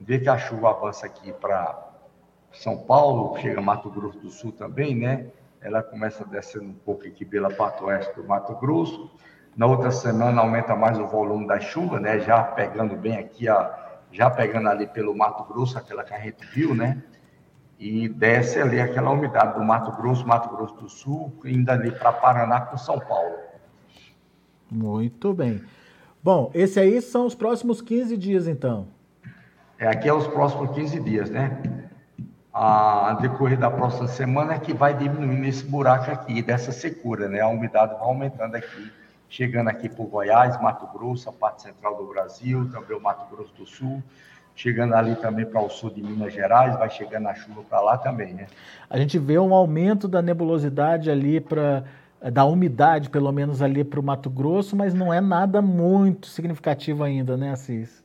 vê 0.00 0.18
que 0.18 0.28
a 0.28 0.36
chuva 0.36 0.70
avança 0.70 1.06
aqui 1.06 1.32
para 1.32 1.78
São 2.50 2.76
Paulo, 2.76 3.38
chega 3.38 3.60
Mato 3.60 3.88
Grosso 3.88 4.18
do 4.18 4.30
Sul 4.30 4.50
também, 4.50 4.96
né? 4.96 5.26
Ela 5.60 5.80
começa 5.80 6.24
descendo 6.24 6.64
um 6.64 6.74
pouco 6.74 7.06
aqui 7.06 7.24
pela 7.24 7.50
parte 7.50 7.84
oeste 7.84 8.16
do 8.16 8.24
Mato 8.24 8.56
Grosso 8.56 9.08
na 9.60 9.66
outra 9.66 9.90
semana 9.90 10.40
aumenta 10.40 10.74
mais 10.74 10.98
o 10.98 11.06
volume 11.06 11.46
da 11.46 11.60
chuva, 11.60 12.00
né? 12.00 12.18
Já 12.20 12.42
pegando 12.42 12.96
bem 12.96 13.18
aqui, 13.18 13.46
ó, 13.46 13.68
já 14.10 14.30
pegando 14.30 14.70
ali 14.70 14.86
pelo 14.86 15.14
Mato 15.14 15.44
Grosso, 15.44 15.76
aquela 15.76 16.02
que 16.02 16.14
a 16.14 16.18
gente 16.18 16.46
viu, 16.46 16.74
né? 16.74 17.02
E 17.78 18.08
desce 18.08 18.58
ali 18.58 18.80
aquela 18.80 19.10
umidade 19.10 19.58
do 19.58 19.62
Mato 19.62 19.92
Grosso, 19.92 20.26
Mato 20.26 20.48
Grosso 20.48 20.74
do 20.76 20.88
Sul, 20.88 21.30
indo 21.44 21.68
ali 21.68 21.90
para 21.90 22.10
Paraná 22.10 22.62
com 22.62 22.78
São 22.78 22.98
Paulo. 22.98 23.36
Muito 24.70 25.34
bem. 25.34 25.62
Bom, 26.22 26.50
esse 26.54 26.80
aí 26.80 27.02
são 27.02 27.26
os 27.26 27.34
próximos 27.34 27.82
15 27.82 28.16
dias, 28.16 28.48
então. 28.48 28.88
É, 29.78 29.88
aqui 29.88 30.08
é 30.08 30.14
os 30.14 30.26
próximos 30.26 30.70
15 30.70 31.00
dias, 31.00 31.28
né? 31.28 31.60
A 32.50 33.18
decorrer 33.20 33.58
da 33.58 33.70
próxima 33.70 34.08
semana 34.08 34.54
é 34.54 34.58
que 34.58 34.72
vai 34.72 34.94
diminuindo 34.94 35.44
esse 35.44 35.66
buraco 35.66 36.10
aqui, 36.10 36.40
dessa 36.40 36.72
secura, 36.72 37.28
né? 37.28 37.42
A 37.42 37.48
umidade 37.48 37.92
vai 37.92 38.04
aumentando 38.04 38.54
aqui 38.54 38.90
chegando 39.30 39.68
aqui 39.68 39.88
por 39.88 40.06
Goiás, 40.06 40.60
Mato 40.60 40.86
Grosso, 40.92 41.30
a 41.30 41.32
parte 41.32 41.62
central 41.62 41.96
do 41.96 42.06
Brasil, 42.08 42.68
também 42.70 42.96
o 42.96 43.00
Mato 43.00 43.24
Grosso 43.34 43.54
do 43.54 43.64
Sul, 43.64 44.02
chegando 44.56 44.94
ali 44.94 45.14
também 45.14 45.46
para 45.46 45.62
o 45.62 45.70
sul 45.70 45.88
de 45.88 46.02
Minas 46.02 46.34
Gerais, 46.34 46.76
vai 46.76 46.90
chegando 46.90 47.28
a 47.28 47.34
chuva 47.34 47.62
para 47.62 47.80
lá 47.80 47.96
também, 47.96 48.34
né? 48.34 48.48
A 48.90 48.98
gente 48.98 49.18
vê 49.18 49.38
um 49.38 49.54
aumento 49.54 50.08
da 50.08 50.20
nebulosidade 50.20 51.10
ali 51.10 51.40
para 51.40 51.84
da 52.32 52.44
umidade, 52.44 53.08
pelo 53.08 53.32
menos 53.32 53.62
ali 53.62 53.82
para 53.82 53.98
o 53.98 54.02
Mato 54.02 54.28
Grosso, 54.28 54.76
mas 54.76 54.92
não 54.92 55.10
é 55.10 55.22
nada 55.22 55.62
muito 55.62 56.26
significativo 56.26 57.02
ainda, 57.02 57.34
né, 57.34 57.50
Assis? 57.50 58.04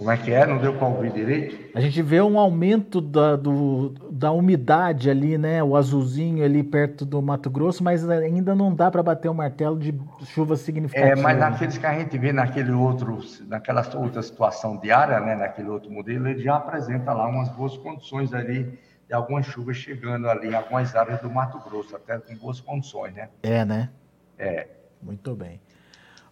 Como 0.00 0.10
é 0.10 0.16
que 0.16 0.32
é? 0.32 0.46
Não 0.46 0.56
deu 0.56 0.72
para 0.72 0.88
ouvir 0.88 1.12
direito? 1.12 1.76
A 1.76 1.80
gente 1.82 2.00
vê 2.00 2.22
um 2.22 2.38
aumento 2.38 3.02
da, 3.02 3.36
do, 3.36 3.90
da 4.10 4.32
umidade 4.32 5.10
ali, 5.10 5.36
né? 5.36 5.62
O 5.62 5.76
azulzinho 5.76 6.42
ali 6.42 6.62
perto 6.62 7.04
do 7.04 7.20
Mato 7.20 7.50
Grosso, 7.50 7.84
mas 7.84 8.08
ainda 8.08 8.54
não 8.54 8.74
dá 8.74 8.90
para 8.90 9.02
bater 9.02 9.28
o 9.28 9.32
um 9.32 9.34
martelo 9.34 9.78
de 9.78 9.94
chuva 10.24 10.56
significativa. 10.56 11.20
É, 11.20 11.22
mas 11.22 11.38
naqueles 11.38 11.76
que 11.76 11.84
a 11.84 11.98
gente 11.98 12.16
vê 12.16 12.32
naquele 12.32 12.72
outro, 12.72 13.18
naquela 13.46 13.86
outra 13.94 14.22
situação 14.22 14.78
diária, 14.78 15.20
né? 15.20 15.36
Naquele 15.36 15.68
outro 15.68 15.92
modelo, 15.92 16.28
ele 16.28 16.42
já 16.42 16.56
apresenta 16.56 17.12
lá 17.12 17.28
umas 17.28 17.50
boas 17.50 17.76
condições 17.76 18.32
ali 18.32 18.78
de 19.06 19.12
algumas 19.12 19.44
chuvas 19.44 19.76
chegando 19.76 20.30
ali 20.30 20.48
em 20.48 20.54
algumas 20.54 20.96
áreas 20.96 21.20
do 21.20 21.28
Mato 21.28 21.60
Grosso, 21.68 21.94
até 21.94 22.18
com 22.18 22.34
boas 22.36 22.58
condições, 22.58 23.12
né? 23.12 23.28
É, 23.42 23.66
né? 23.66 23.90
É. 24.38 24.66
Muito 25.02 25.34
bem. 25.34 25.60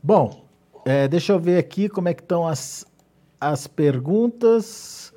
Bom, 0.02 0.48
é, 0.86 1.06
deixa 1.06 1.34
eu 1.34 1.38
ver 1.38 1.58
aqui 1.58 1.86
como 1.86 2.08
é 2.08 2.14
que 2.14 2.22
estão 2.22 2.46
as, 2.46 2.86
as 3.40 3.66
perguntas. 3.66 5.12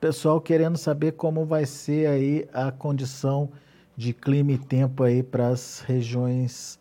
Pessoal 0.00 0.40
querendo 0.40 0.76
saber 0.76 1.12
como 1.12 1.44
vai 1.44 1.64
ser 1.64 2.06
aí 2.06 2.48
a 2.52 2.70
condição 2.70 3.50
de 3.96 4.12
clima 4.12 4.52
e 4.52 4.58
tempo 4.58 5.02
aí 5.02 5.22
para 5.22 5.48
as 5.48 5.80
regiões, 5.80 6.78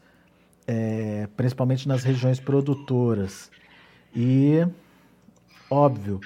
é, 0.67 1.27
principalmente 1.37 1.87
nas 1.87 2.03
regiões 2.03 2.39
produtoras. 2.39 3.49
E, 4.13 4.65
óbvio, 5.69 6.19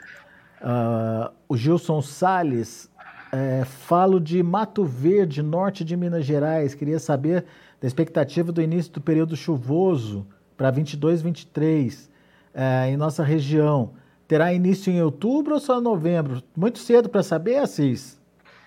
uh, 0.61 1.31
o 1.47 1.55
Gilson 1.55 2.01
Sales 2.01 2.89
é, 3.31 3.63
falo 3.65 4.19
de 4.19 4.41
Mato 4.41 4.83
Verde, 4.83 5.43
norte 5.43 5.85
de 5.85 5.95
Minas 5.95 6.25
Gerais. 6.25 6.73
Queria 6.73 6.99
saber 6.99 7.45
da 7.79 7.87
expectativa 7.87 8.51
do 8.51 8.61
início 8.61 8.91
do 8.91 9.01
período 9.01 9.35
chuvoso 9.35 10.25
para 10.57 10.71
22, 10.71 11.21
23 11.21 12.08
é, 12.53 12.89
em 12.89 12.97
nossa 12.97 13.23
região 13.23 13.91
terá 14.27 14.53
início 14.53 14.91
em 14.93 15.01
outubro 15.01 15.55
ou 15.55 15.59
só 15.59 15.79
em 15.79 15.83
novembro? 15.83 16.43
Muito 16.55 16.79
cedo 16.79 17.09
para 17.09 17.23
saber, 17.23 17.57
Assis? 17.57 18.19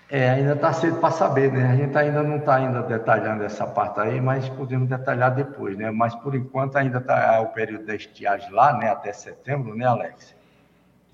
É, 0.09 0.29
ainda 0.29 0.53
está 0.53 0.71
cedo 0.73 0.99
para 0.99 1.09
saber, 1.09 1.51
né? 1.51 1.71
A 1.71 1.75
gente 1.75 1.97
ainda 1.97 2.21
não 2.21 2.37
está 2.37 2.55
ainda 2.55 2.83
detalhando 2.83 3.43
essa 3.43 3.65
parte 3.65 3.99
aí, 3.99 4.21
mas 4.21 4.47
podemos 4.49 4.87
detalhar 4.87 5.33
depois, 5.33 5.75
né? 5.77 5.89
Mas 5.89 6.13
por 6.15 6.35
enquanto 6.35 6.75
ainda 6.75 6.99
está 6.99 7.41
o 7.41 7.47
período 7.47 7.85
da 7.85 7.95
estiagem 7.95 8.51
lá, 8.51 8.77
né? 8.77 8.89
Até 8.89 9.11
setembro, 9.11 9.73
né, 9.73 9.85
Alex? 9.85 10.35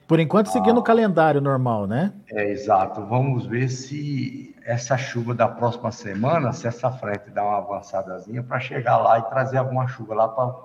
Por 0.05 0.19
enquanto 0.19 0.47
seguindo 0.47 0.77
ah, 0.77 0.79
o 0.79 0.83
calendário 0.83 1.39
normal, 1.39 1.85
né? 1.85 2.11
É, 2.31 2.49
exato. 2.49 3.05
Vamos 3.05 3.45
ver 3.45 3.69
se 3.69 4.55
essa 4.65 4.97
chuva 4.97 5.35
da 5.35 5.47
próxima 5.47 5.91
semana, 5.91 6.51
se 6.51 6.67
essa 6.67 6.91
frente 6.91 7.29
dá 7.29 7.43
uma 7.43 7.59
avançadazinha 7.59 8.41
para 8.41 8.59
chegar 8.59 8.97
lá 8.97 9.19
e 9.19 9.21
trazer 9.29 9.59
alguma 9.59 9.87
chuva 9.87 10.15
lá 10.15 10.27
para 10.27 10.55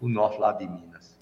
o 0.00 0.08
nosso 0.08 0.40
lado 0.40 0.58
de 0.58 0.66
Minas. 0.66 1.13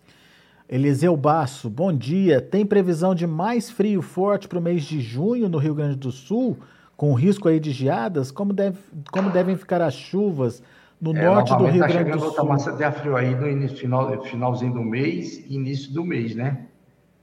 Eliseu 0.72 1.14
Basso, 1.14 1.68
bom 1.68 1.92
dia. 1.92 2.40
Tem 2.40 2.64
previsão 2.64 3.14
de 3.14 3.26
mais 3.26 3.70
frio 3.70 4.00
forte 4.00 4.48
para 4.48 4.58
o 4.58 4.62
mês 4.62 4.84
de 4.84 5.02
junho 5.02 5.46
no 5.46 5.58
Rio 5.58 5.74
Grande 5.74 5.96
do 5.96 6.10
Sul, 6.10 6.58
com 6.96 7.12
risco 7.12 7.46
aí 7.46 7.60
de 7.60 7.70
geadas? 7.72 8.30
Como, 8.30 8.54
deve, 8.54 8.78
como 9.12 9.28
devem 9.28 9.54
ficar 9.54 9.82
as 9.82 9.92
chuvas 9.92 10.62
no 10.98 11.14
é, 11.14 11.26
norte 11.26 11.54
do 11.58 11.66
Rio 11.66 11.82
tá 11.82 11.88
Grande 11.88 12.12
do 12.12 12.20
Sul? 12.20 12.30
Está 12.30 12.42
massa 12.42 12.72
de 12.72 12.90
frio 12.90 13.16
aí 13.18 13.34
no 13.34 13.46
início, 13.46 13.76
final, 13.76 14.22
finalzinho 14.22 14.72
do 14.72 14.80
mês 14.80 15.44
e 15.46 15.56
início 15.56 15.92
do 15.92 16.06
mês, 16.06 16.34
né? 16.34 16.64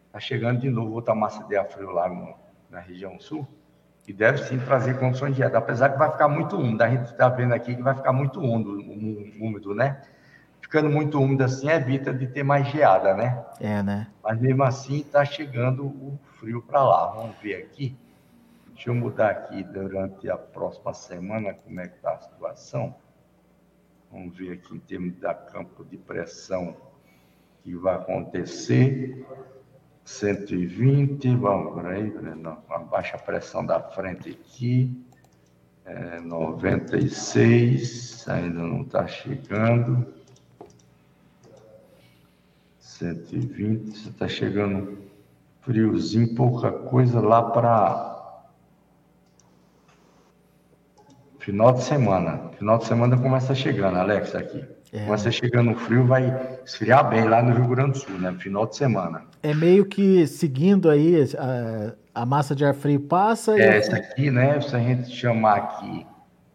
Está 0.06 0.20
chegando 0.20 0.60
de 0.60 0.70
novo 0.70 0.94
outra 0.94 1.16
massa 1.16 1.44
de 1.46 1.64
frio 1.74 1.90
lá 1.90 2.08
no, 2.08 2.36
na 2.70 2.80
região 2.80 3.20
sul. 3.20 3.48
E 4.08 4.14
deve 4.14 4.44
sim 4.44 4.60
trazer 4.60 5.00
condições 5.00 5.32
de 5.32 5.38
geada, 5.38 5.58
apesar 5.58 5.90
que 5.90 5.98
vai 5.98 6.12
ficar 6.12 6.28
muito 6.28 6.56
úmido. 6.56 6.84
A 6.84 6.90
gente 6.90 7.06
está 7.06 7.28
vendo 7.30 7.56
aqui 7.56 7.76
que 7.76 7.82
vai 7.82 7.96
ficar 7.96 8.14
muito 8.14 8.40
úmido, 8.40 8.78
úmido 9.42 9.74
né? 9.74 10.04
Ficando 10.70 10.88
muito 10.88 11.20
úmido 11.20 11.44
assim, 11.44 11.68
evita 11.68 12.14
de 12.14 12.28
ter 12.28 12.44
mais 12.44 12.68
geada, 12.68 13.16
né? 13.16 13.44
É, 13.60 13.82
né? 13.82 14.08
Mas 14.24 14.40
mesmo 14.40 14.64
assim 14.64 15.00
está 15.00 15.26
chegando 15.26 15.88
o 15.88 16.20
frio 16.40 16.62
para 16.62 16.84
lá. 16.84 17.08
Vamos 17.08 17.36
ver 17.42 17.56
aqui. 17.56 17.98
Deixa 18.68 18.92
eu 18.92 18.94
mudar 18.94 19.32
aqui 19.32 19.64
durante 19.64 20.30
a 20.30 20.38
próxima 20.38 20.94
semana 20.94 21.56
como 21.56 21.80
é 21.80 21.88
que 21.88 21.96
está 21.96 22.14
a 22.14 22.20
situação. 22.20 22.96
Vamos 24.12 24.38
ver 24.38 24.54
aqui 24.54 24.76
em 24.76 24.80
termos 24.80 25.18
da 25.18 25.34
campo 25.34 25.84
de 25.84 25.98
pressão 25.98 26.78
que 27.64 27.76
vai 27.76 27.96
acontecer. 27.96 29.26
120, 30.06 31.36
vamos, 31.36 31.82
peraí, 31.82 32.14
não, 32.36 32.60
a 32.70 32.78
baixa 32.78 33.18
pressão 33.18 33.66
da 33.66 33.82
frente 33.82 34.30
aqui. 34.30 35.04
É, 35.84 36.20
96, 36.20 38.30
ainda 38.30 38.60
não 38.60 38.84
está 38.84 39.08
chegando. 39.08 40.19
120, 43.00 43.98
você 43.98 44.10
está 44.10 44.28
chegando 44.28 44.98
friozinho, 45.62 46.36
pouca 46.36 46.70
coisa 46.72 47.22
lá 47.22 47.42
para 47.42 48.10
Final 51.40 51.74
de 51.74 51.84
semana. 51.84 52.52
Final 52.58 52.78
de 52.78 52.86
semana 52.86 53.18
começa 53.18 53.56
chegando, 53.56 53.98
Alex, 53.98 54.36
aqui. 54.36 54.64
É. 54.92 55.06
Começa 55.06 55.32
chegando 55.32 55.74
frio, 55.74 56.06
vai 56.06 56.60
esfriar 56.66 57.10
bem 57.10 57.24
lá 57.24 57.42
no 57.42 57.56
Rio 57.56 57.68
Grande 57.70 57.92
do 57.92 57.98
Sul, 57.98 58.20
né? 58.20 58.36
Final 58.38 58.68
de 58.68 58.76
semana. 58.76 59.24
É 59.42 59.54
meio 59.54 59.86
que 59.86 60.28
seguindo 60.28 60.90
aí, 60.90 61.16
a, 61.38 62.22
a 62.22 62.26
massa 62.26 62.54
de 62.54 62.66
ar 62.66 62.74
frio 62.74 63.00
passa. 63.00 63.58
É, 63.58 63.76
e... 63.76 63.78
essa 63.78 63.96
aqui, 63.96 64.30
né? 64.30 64.60
Se 64.60 64.76
a 64.76 64.80
gente 64.80 65.10
chamar 65.10 65.56
aqui, 65.56 66.06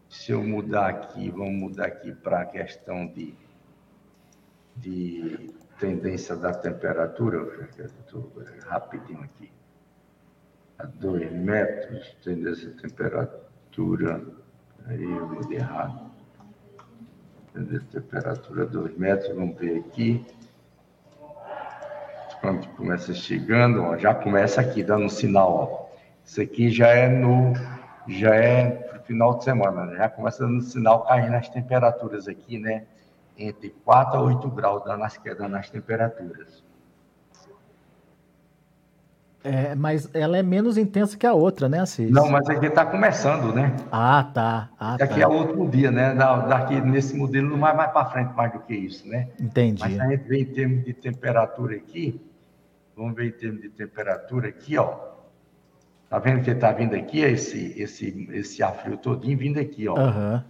se 0.07 0.31
eu 0.31 0.43
mudar 0.43 0.87
aqui, 0.89 1.31
vamos 1.31 1.59
mudar 1.59 1.87
aqui 1.87 2.13
para 2.13 2.41
a 2.41 2.45
questão 2.45 3.07
de, 3.07 3.33
de 4.77 5.49
tendência 5.79 6.35
da 6.35 6.53
temperatura, 6.53 7.69
rapidinho 8.67 9.21
aqui. 9.21 9.51
A 10.77 10.85
2 10.85 11.31
metros, 11.31 12.15
tendência 12.23 12.69
de 12.69 12.81
temperatura. 12.81 14.21
Aí 14.87 15.03
eu 15.03 15.27
mudei 15.27 15.57
errado. 15.57 16.11
Tendência 17.53 17.79
de 17.79 17.87
temperatura 17.87 18.65
2 18.65 18.97
metros, 18.97 19.35
vamos 19.35 19.57
ver 19.57 19.79
aqui. 19.79 20.25
Quando 22.41 22.67
começa 22.75 23.13
chegando, 23.13 23.81
ó, 23.81 23.97
já 23.97 24.13
começa 24.13 24.61
aqui, 24.61 24.83
dando 24.83 25.05
um 25.05 25.09
sinal. 25.09 25.53
Ó. 25.53 25.95
Isso 26.23 26.41
aqui 26.41 26.69
já 26.69 26.89
é 26.89 27.07
no 27.07 27.53
já 28.07 28.35
é 28.35 28.99
final 29.05 29.37
de 29.37 29.43
semana, 29.43 29.85
né? 29.85 29.97
já 29.97 30.09
começa 30.09 30.45
dando 30.45 30.61
sinal 30.61 31.05
caindo 31.05 31.35
as 31.35 31.49
temperaturas 31.49 32.27
aqui, 32.27 32.59
né? 32.59 32.85
Entre 33.37 33.69
4 33.83 34.17
a 34.17 34.21
8 34.21 34.49
graus 34.49 34.83
dando 34.85 35.03
as 35.03 35.17
quedas 35.17 35.49
nas 35.49 35.69
temperaturas. 35.69 36.63
É, 39.45 39.75
mas 39.75 40.09
ela 40.11 40.39
é 40.39 40.41
menos 40.41 40.75
intensa 40.75 41.15
que 41.15 41.27
a 41.27 41.31
outra, 41.31 41.69
né, 41.69 41.79
Assis? 41.79 42.09
Não, 42.09 42.27
mas 42.27 42.49
aqui 42.49 42.65
está 42.65 42.83
começando, 42.83 43.53
né? 43.53 43.75
Ah, 43.91 44.27
tá. 44.33 44.71
Ah, 44.79 44.95
aqui 44.95 45.19
tá. 45.19 45.21
é 45.21 45.27
outro 45.27 45.69
dia, 45.69 45.91
né? 45.91 46.15
daqui 46.15 46.81
nesse 46.81 47.15
modelo 47.15 47.51
não 47.51 47.59
vai 47.59 47.75
mais 47.75 47.91
para 47.91 48.05
frente 48.07 48.33
mais 48.33 48.51
do 48.51 48.59
que 48.61 48.73
isso, 48.73 49.07
né? 49.07 49.29
Entendi. 49.39 49.83
Mas 49.83 49.99
a 49.99 50.07
gente 50.07 50.27
vê 50.27 50.39
em 50.39 50.45
termos 50.45 50.83
de 50.83 50.93
temperatura 50.95 51.75
aqui, 51.75 52.19
vamos 52.97 53.13
ver 53.13 53.27
em 53.27 53.31
termos 53.33 53.61
de 53.61 53.69
temperatura 53.69 54.47
aqui, 54.47 54.79
ó. 54.79 54.95
Tá 56.09 56.17
vendo 56.17 56.43
que 56.43 56.49
está 56.49 56.71
vindo 56.71 56.95
aqui 56.95 57.19
esse 57.19 57.79
esse 57.79 58.27
esse 58.31 58.63
ar 58.63 58.73
frio 58.73 58.97
todinho 58.97 59.37
vindo 59.37 59.59
aqui, 59.59 59.87
ó. 59.87 59.93
Uhum. 59.93 60.41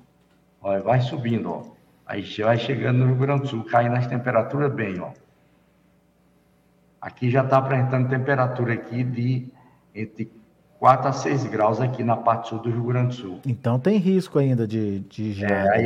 ó. 0.62 0.80
Vai 0.80 1.02
subindo, 1.02 1.52
ó. 1.52 1.75
Aí 2.06 2.22
vai 2.40 2.58
chegando 2.58 3.00
no 3.00 3.08
Rio 3.08 3.16
Grande 3.16 3.42
do 3.42 3.48
Sul, 3.48 3.64
caindo 3.64 3.96
as 3.96 4.06
temperaturas 4.06 4.72
bem, 4.72 5.00
ó. 5.00 5.12
Aqui 7.02 7.30
já 7.30 7.44
está 7.44 7.58
apresentando 7.58 8.10
temperatura 8.10 8.74
aqui 8.74 9.04
de 9.04 9.48
entre 9.94 10.32
4 10.80 11.08
a 11.08 11.12
6 11.12 11.46
graus 11.46 11.80
aqui 11.80 12.04
na 12.04 12.18
parte 12.18 12.50
sul 12.50 12.60
do 12.60 12.70
Rio 12.70 12.84
Grande 12.84 13.08
do 13.08 13.14
Sul. 13.14 13.40
Então 13.46 13.80
tem 13.80 13.98
risco 13.98 14.38
ainda 14.38 14.68
de, 14.68 15.00
de 15.02 15.44
É, 15.44 15.70
aí, 15.72 15.86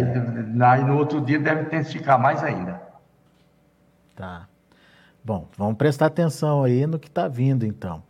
aí 0.62 0.84
no 0.84 0.98
outro 0.98 1.22
dia 1.22 1.40
deve 1.40 1.64
intensificar 1.64 2.20
mais 2.20 2.44
ainda. 2.44 2.82
Tá. 4.16 4.48
Bom, 5.24 5.48
vamos 5.58 5.78
prestar 5.78 6.08
atenção 6.08 6.64
aí 6.64 6.86
no 6.88 6.98
que 6.98 7.08
está 7.08 7.28
vindo 7.28 7.66
então. 7.66 8.02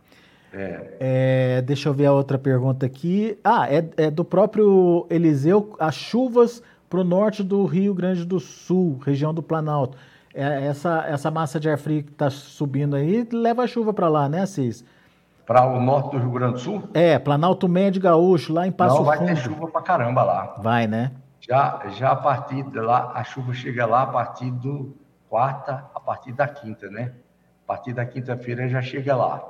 É. 0.52 0.96
É, 0.98 1.62
deixa 1.62 1.88
eu 1.88 1.94
ver 1.94 2.06
a 2.06 2.12
outra 2.12 2.38
pergunta 2.38 2.86
aqui. 2.86 3.38
Ah, 3.44 3.72
é, 3.72 3.88
é 3.96 4.10
do 4.10 4.24
próprio 4.24 5.06
Eliseu. 5.10 5.76
As 5.78 5.94
chuvas 5.94 6.62
para 6.90 7.00
o 7.00 7.04
norte 7.04 7.44
do 7.44 7.64
Rio 7.64 7.94
Grande 7.94 8.24
do 8.24 8.40
Sul, 8.40 8.98
região 9.06 9.32
do 9.32 9.40
Planalto. 9.40 9.96
É, 10.34 10.66
essa, 10.66 11.04
essa 11.06 11.30
massa 11.30 11.60
de 11.60 11.70
ar 11.70 11.78
frio 11.78 12.02
que 12.02 12.10
está 12.10 12.28
subindo 12.28 12.96
aí 12.96 13.26
leva 13.32 13.62
a 13.62 13.66
chuva 13.66 13.94
para 13.94 14.08
lá, 14.08 14.28
né, 14.28 14.42
Assis? 14.42 14.84
Para 15.46 15.64
o 15.66 15.80
norte 15.80 16.10
do 16.10 16.18
Rio 16.18 16.30
Grande 16.32 16.54
do 16.54 16.58
Sul? 16.58 16.82
É, 16.92 17.16
Planalto 17.16 17.68
Médio 17.68 18.02
Gaúcho, 18.02 18.52
lá 18.52 18.66
em 18.66 18.72
Passo 18.72 18.96
Não, 18.96 19.04
vai 19.04 19.18
Fundo. 19.18 19.28
ter 19.28 19.36
chuva 19.36 19.68
para 19.68 19.82
caramba 19.82 20.22
lá. 20.24 20.56
Vai, 20.58 20.88
né? 20.88 21.12
Já, 21.40 21.80
já 21.90 22.10
a 22.10 22.16
partir 22.16 22.64
de 22.64 22.80
lá, 22.80 23.12
a 23.14 23.22
chuva 23.22 23.54
chega 23.54 23.86
lá 23.86 24.02
a 24.02 24.06
partir 24.06 24.50
do 24.50 24.96
quarta, 25.28 25.84
a 25.94 26.00
partir 26.00 26.32
da 26.32 26.48
quinta, 26.48 26.90
né? 26.90 27.12
A 27.64 27.68
partir 27.68 27.92
da 27.92 28.04
quinta-feira 28.04 28.68
já 28.68 28.82
chega 28.82 29.14
lá. 29.14 29.40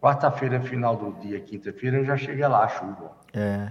Quarta-feira, 0.00 0.60
final 0.60 0.96
do 0.96 1.12
dia, 1.20 1.38
quinta-feira, 1.40 2.02
já 2.02 2.16
chega 2.16 2.48
lá 2.48 2.64
a 2.64 2.68
chuva. 2.68 3.12
É 3.32 3.70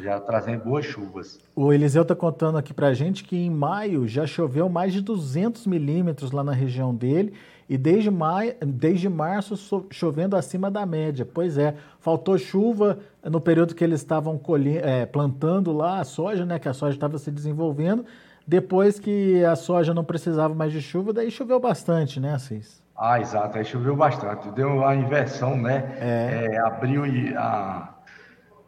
já 0.00 0.20
trazendo 0.20 0.64
boas 0.64 0.84
chuvas. 0.84 1.38
O 1.54 1.72
Eliseu 1.72 2.02
está 2.02 2.14
contando 2.14 2.58
aqui 2.58 2.74
para 2.74 2.92
gente 2.92 3.24
que 3.24 3.36
em 3.36 3.50
maio 3.50 4.06
já 4.06 4.26
choveu 4.26 4.68
mais 4.68 4.92
de 4.92 5.00
200 5.00 5.66
milímetros 5.66 6.30
lá 6.30 6.44
na 6.44 6.52
região 6.52 6.94
dele 6.94 7.32
e 7.68 7.76
desde, 7.76 8.10
maio, 8.10 8.54
desde 8.60 9.08
março 9.08 9.84
chovendo 9.90 10.36
acima 10.36 10.70
da 10.70 10.86
média. 10.86 11.24
Pois 11.24 11.58
é, 11.58 11.74
faltou 11.98 12.38
chuva 12.38 12.98
no 13.24 13.40
período 13.40 13.74
que 13.74 13.82
eles 13.82 14.00
estavam 14.00 14.40
é, 14.82 15.06
plantando 15.06 15.72
lá 15.72 16.00
a 16.00 16.04
soja, 16.04 16.44
né, 16.44 16.58
que 16.58 16.68
a 16.68 16.74
soja 16.74 16.96
estava 16.96 17.18
se 17.18 17.30
desenvolvendo. 17.30 18.04
Depois 18.46 19.00
que 19.00 19.44
a 19.44 19.56
soja 19.56 19.92
não 19.92 20.04
precisava 20.04 20.54
mais 20.54 20.70
de 20.72 20.80
chuva, 20.80 21.12
daí 21.12 21.30
choveu 21.30 21.58
bastante, 21.58 22.20
né, 22.20 22.34
Assis? 22.34 22.80
Ah, 22.96 23.20
exato, 23.20 23.58
aí 23.58 23.64
choveu 23.64 23.96
bastante. 23.96 24.48
Deu 24.52 24.68
uma 24.68 24.94
inversão, 24.94 25.56
né? 25.56 25.96
É. 26.00 26.48
É, 26.52 26.58
abriu 26.60 27.02
a 27.36 27.95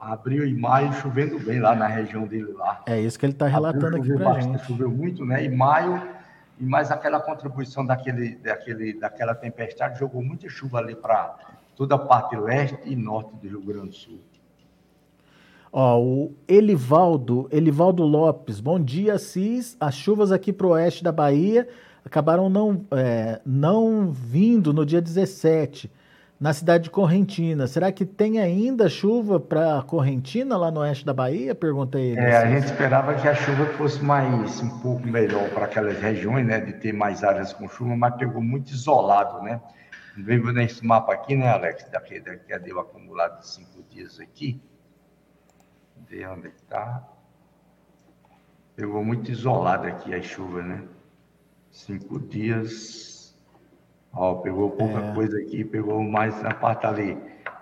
abril 0.01 0.47
e 0.47 0.55
maio 0.55 0.93
chovendo 0.95 1.39
bem 1.39 1.61
lá 1.61 1.75
na 1.75 1.87
região 1.87 2.27
dele 2.27 2.53
lá. 2.53 2.83
É 2.87 3.01
isso 3.01 3.19
que 3.19 3.27
ele 3.27 3.33
está 3.33 3.47
relatando 3.47 3.97
aqui 3.97 4.13
para 4.15 4.41
gente. 4.41 4.65
Choveu 4.67 4.91
muito, 4.91 5.25
né? 5.25 5.45
E 5.45 5.49
maio 5.49 6.01
e 6.61 6.65
mais 6.65 6.91
aquela 6.91 7.21
contribuição 7.21 7.85
daquele, 7.85 8.37
daquele, 8.37 8.99
daquela 8.99 9.35
tempestade 9.35 9.99
jogou 9.99 10.23
muita 10.23 10.49
chuva 10.49 10.79
ali 10.79 10.95
para 10.95 11.37
toda 11.77 11.95
a 11.95 11.99
parte 11.99 12.37
leste 12.37 12.79
e 12.85 12.97
norte 12.97 13.35
do 13.37 13.49
Rio 13.49 13.61
Grande 13.61 13.89
do 13.91 13.95
Sul. 13.95 14.21
Ó, 15.73 16.01
o 16.01 16.35
Elivaldo, 16.49 17.49
Elivaldo 17.53 18.03
Lopes, 18.03 18.59
bom 18.59 18.81
dia, 18.81 19.19
Cis. 19.19 19.77
As 19.79 19.95
chuvas 19.95 20.33
aqui 20.33 20.53
para 20.53 20.67
o 20.67 20.71
oeste 20.71 21.05
da 21.05 21.13
Bahia 21.13 21.69
acabaram 22.05 22.49
não, 22.49 22.85
é, 22.91 23.41
não 23.45 24.11
vindo 24.11 24.73
no 24.73 24.85
dia 24.85 25.01
17 25.01 25.91
na 26.41 26.53
cidade 26.53 26.85
de 26.85 26.91
Correntina. 26.91 27.67
Será 27.67 27.91
que 27.91 28.07
tem 28.07 28.39
ainda 28.39 28.89
chuva 28.89 29.41
para 29.41 29.83
Correntina, 29.83 30.57
lá 30.57 30.71
no 30.71 30.81
oeste 30.81 31.05
da 31.05 31.13
Bahia? 31.13 31.55
Perguntei 31.55 32.13
ele. 32.13 32.21
É, 32.21 32.37
a 32.37 32.47
gente 32.47 32.67
esperava 32.67 33.15
que 33.15 33.27
a 33.27 33.35
chuva 33.35 33.67
fosse 33.75 34.03
mais 34.03 34.61
um 34.61 34.79
pouco 34.79 35.07
melhor 35.07 35.51
para 35.51 35.65
aquelas 35.65 35.99
regiões, 35.99 36.47
né, 36.47 36.61
de 36.61 36.75
ter 36.75 36.93
mais 36.93 37.25
áreas 37.25 37.53
com 37.53 37.69
chuva, 37.69 37.97
mas 37.97 38.15
pegou 38.17 38.41
muito 38.41 38.71
isolado, 38.71 39.43
né? 39.43 39.61
Veio 40.17 40.53
nesse 40.53 40.85
mapa 40.85 41.13
aqui, 41.13 41.37
né, 41.37 41.49
Alex, 41.49 41.89
daqui, 41.91 42.21
daqui 42.21 42.57
deu 42.61 42.81
acumulado 42.81 43.41
de 43.41 43.49
cinco 43.49 43.83
dias 43.91 44.21
aqui. 44.21 44.61
De 46.09 46.25
onde 46.25 46.49
está? 46.49 47.05
Pegou 48.77 49.05
muito 49.05 49.31
isolado 49.31 49.87
aqui 49.89 50.15
a 50.15 50.23
chuva, 50.23 50.63
né? 50.63 50.85
Cinco 51.71 52.19
dias 52.21 53.18
Ó, 54.19 54.35
pegou 54.35 54.71
pouca 54.73 54.99
é. 54.99 55.15
coisa 55.15 55.39
aqui, 55.39 55.65
pegou 55.65 56.03
mais 56.03 56.43
na 56.43 56.53
parte 56.53 56.85
ali, 56.85 57.17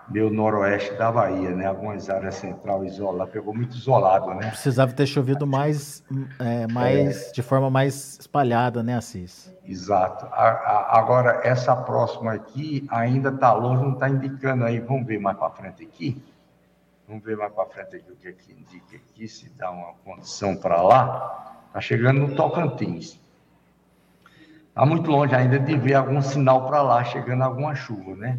meio 0.08 0.30
noroeste 0.30 0.94
da 0.94 1.12
Bahia, 1.12 1.50
né? 1.50 1.66
Algumas 1.66 2.08
áreas 2.08 2.36
central 2.36 2.82
isoladas, 2.82 3.30
pegou 3.30 3.54
muito 3.54 3.76
isolado, 3.76 4.32
né? 4.32 4.48
Precisava 4.48 4.90
ter 4.94 5.06
chovido 5.06 5.46
mais, 5.46 6.02
é, 6.38 6.66
mais 6.66 7.28
é. 7.28 7.32
de 7.32 7.42
forma 7.42 7.68
mais 7.68 8.18
espalhada, 8.18 8.82
né, 8.82 8.96
Assis? 8.96 9.54
Exato. 9.66 10.24
A, 10.32 10.48
a, 10.48 10.98
agora, 10.98 11.42
essa 11.44 11.76
próxima 11.76 12.32
aqui 12.32 12.86
ainda 12.88 13.28
está 13.28 13.52
longe, 13.52 13.82
não 13.82 13.92
está 13.92 14.08
indicando 14.08 14.64
aí. 14.64 14.80
Vamos 14.80 15.06
ver 15.06 15.20
mais 15.20 15.36
para 15.36 15.50
frente 15.50 15.82
aqui. 15.84 16.24
Vamos 17.06 17.22
ver 17.22 17.36
mais 17.36 17.52
para 17.52 17.66
frente 17.66 17.96
aqui 17.96 18.10
o 18.10 18.16
que, 18.16 18.28
é 18.28 18.32
que 18.32 18.50
indica 18.50 18.96
aqui, 18.96 19.28
se 19.28 19.50
dá 19.50 19.70
uma 19.70 19.92
condição 20.02 20.56
para 20.56 20.80
lá. 20.80 21.58
Está 21.68 21.82
chegando 21.82 22.20
no 22.20 22.34
Tocantins. 22.34 23.25
Está 24.76 24.84
muito 24.84 25.10
longe 25.10 25.34
ainda 25.34 25.58
de 25.58 25.74
ver 25.74 25.94
algum 25.94 26.20
sinal 26.20 26.66
para 26.66 26.82
lá, 26.82 27.02
chegando 27.02 27.40
alguma 27.40 27.74
chuva, 27.74 28.14
né? 28.14 28.38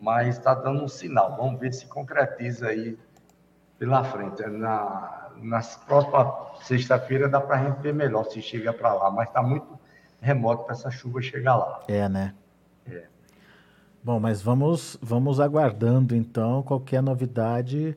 Mas 0.00 0.38
está 0.38 0.52
dando 0.52 0.82
um 0.82 0.88
sinal. 0.88 1.36
Vamos 1.36 1.60
ver 1.60 1.72
se 1.72 1.86
concretiza 1.86 2.66
aí 2.66 2.98
pela 3.78 4.02
frente. 4.02 4.44
Na, 4.48 5.30
na 5.40 5.60
próxima 5.86 6.46
sexta-feira 6.62 7.28
dá 7.28 7.40
para 7.40 7.60
a 7.60 7.64
gente 7.64 7.80
ver 7.80 7.94
melhor 7.94 8.24
se 8.24 8.42
chega 8.42 8.72
para 8.72 8.92
lá, 8.92 9.08
mas 9.08 9.28
está 9.28 9.40
muito 9.40 9.78
remoto 10.20 10.64
para 10.64 10.72
essa 10.72 10.90
chuva 10.90 11.22
chegar 11.22 11.54
lá. 11.54 11.80
É, 11.86 12.08
né? 12.08 12.34
É. 12.84 13.04
Bom, 14.02 14.18
mas 14.18 14.42
vamos, 14.42 14.98
vamos 15.00 15.38
aguardando 15.38 16.16
então. 16.16 16.60
Qualquer 16.64 17.00
novidade 17.00 17.96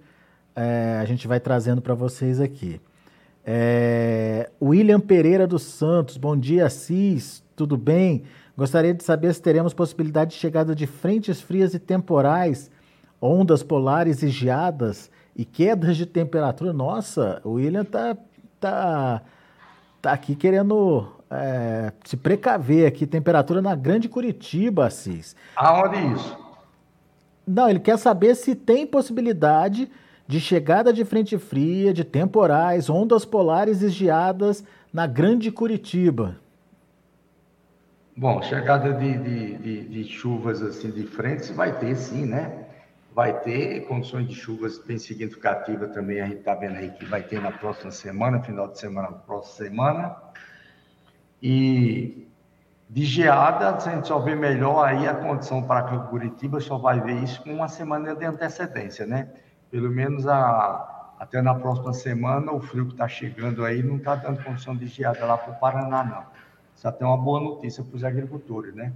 é, 0.55 0.99
a 1.01 1.05
gente 1.05 1.27
vai 1.27 1.39
trazendo 1.39 1.81
para 1.81 1.95
vocês 1.95 2.39
aqui. 2.39 2.79
É, 3.51 4.47
William 4.61 4.99
Pereira 4.99 5.47
dos 5.47 5.63
Santos, 5.63 6.17
bom 6.17 6.37
dia, 6.37 6.67
Assis, 6.67 7.43
tudo 7.55 7.75
bem? 7.75 8.21
Gostaria 8.55 8.93
de 8.93 9.03
saber 9.03 9.33
se 9.33 9.41
teremos 9.41 9.73
possibilidade 9.73 10.35
de 10.35 10.37
chegada 10.37 10.75
de 10.75 10.85
frentes 10.85 11.41
frias 11.41 11.73
e 11.73 11.79
temporais, 11.79 12.69
ondas 13.19 13.63
polares 13.63 14.21
e 14.21 14.27
geadas 14.27 15.09
e 15.35 15.43
quedas 15.43 15.97
de 15.97 16.05
temperatura. 16.05 16.71
Nossa, 16.71 17.41
o 17.43 17.53
William 17.53 17.83
tá, 17.83 18.15
tá, 18.59 19.23
tá 19.99 20.11
aqui 20.11 20.35
querendo 20.35 21.11
é, 21.27 21.91
se 22.05 22.15
precaver 22.15 22.85
aqui. 22.85 23.07
Temperatura 23.07 23.63
na 23.63 23.73
Grande 23.73 24.07
Curitiba, 24.07 24.85
Assis. 24.85 25.35
Aonde 25.55 25.97
isso? 26.13 26.37
Não, 27.47 27.67
ele 27.67 27.79
quer 27.79 27.97
saber 27.97 28.35
se 28.35 28.53
tem 28.53 28.85
possibilidade 28.85 29.89
de 30.29 30.39
chegada 30.39 30.93
de 30.93 31.03
frente 31.03 31.39
fria, 31.39 31.91
de 31.91 32.03
temporais, 32.03 32.87
ondas 32.87 33.25
polares 33.25 33.81
e 33.81 33.89
geadas 33.89 34.63
na 34.93 35.07
Grande 35.07 35.51
Curitiba? 35.51 36.37
Bom, 38.15 38.39
chegada 38.43 38.93
de, 38.93 39.17
de, 39.17 39.57
de, 39.57 39.85
de, 39.85 40.03
chuvas 40.03 40.61
assim 40.61 40.91
de 40.91 41.01
frentes 41.07 41.49
vai 41.49 41.79
ter 41.79 41.95
sim, 41.95 42.27
né? 42.27 42.67
Vai 43.11 43.39
ter 43.39 43.87
condições 43.87 44.27
de 44.27 44.35
chuvas 44.35 44.77
bem 44.77 44.99
significativas 44.99 45.91
também, 45.95 46.21
a 46.21 46.27
gente 46.27 46.41
está 46.41 46.53
vendo 46.53 46.75
aí 46.75 46.91
que 46.91 47.05
vai 47.05 47.23
ter 47.23 47.41
na 47.41 47.51
próxima 47.51 47.89
semana, 47.89 48.39
final 48.39 48.67
de 48.67 48.77
semana, 48.77 49.07
próxima 49.07 49.67
semana. 49.67 50.15
E 51.41 52.27
de 52.87 53.03
geada, 53.03 53.75
a 53.77 53.79
gente 53.79 54.07
só 54.07 54.19
vê 54.19 54.35
melhor 54.35 54.85
aí 54.85 55.07
a 55.07 55.15
condição 55.15 55.63
para 55.63 55.81
Curitiba, 56.01 56.59
só 56.59 56.77
vai 56.77 57.01
ver 57.01 57.23
isso 57.23 57.41
com 57.41 57.51
uma 57.51 57.67
semana 57.67 58.15
de 58.15 58.25
antecedência, 58.25 59.07
né? 59.07 59.27
Pelo 59.71 59.89
menos 59.89 60.27
a, 60.27 61.13
até 61.19 61.41
na 61.41 61.53
próxima 61.53 61.93
semana, 61.93 62.51
o 62.51 62.59
frio 62.59 62.85
que 62.85 62.93
está 62.93 63.07
chegando 63.07 63.65
aí 63.65 63.83
não 63.83 63.97
está 63.97 64.15
dando 64.15 64.43
condição 64.43 64.75
de 64.75 64.87
geada 64.87 65.25
lá 65.25 65.37
para 65.37 65.53
o 65.53 65.59
Paraná, 65.59 66.03
não. 66.03 66.23
Isso 66.75 66.87
até 66.87 67.03
é 67.03 67.07
uma 67.07 67.17
boa 67.17 67.41
notícia 67.41 67.83
para 67.83 67.95
os 67.95 68.03
agricultores, 68.03 68.73
né? 68.73 68.93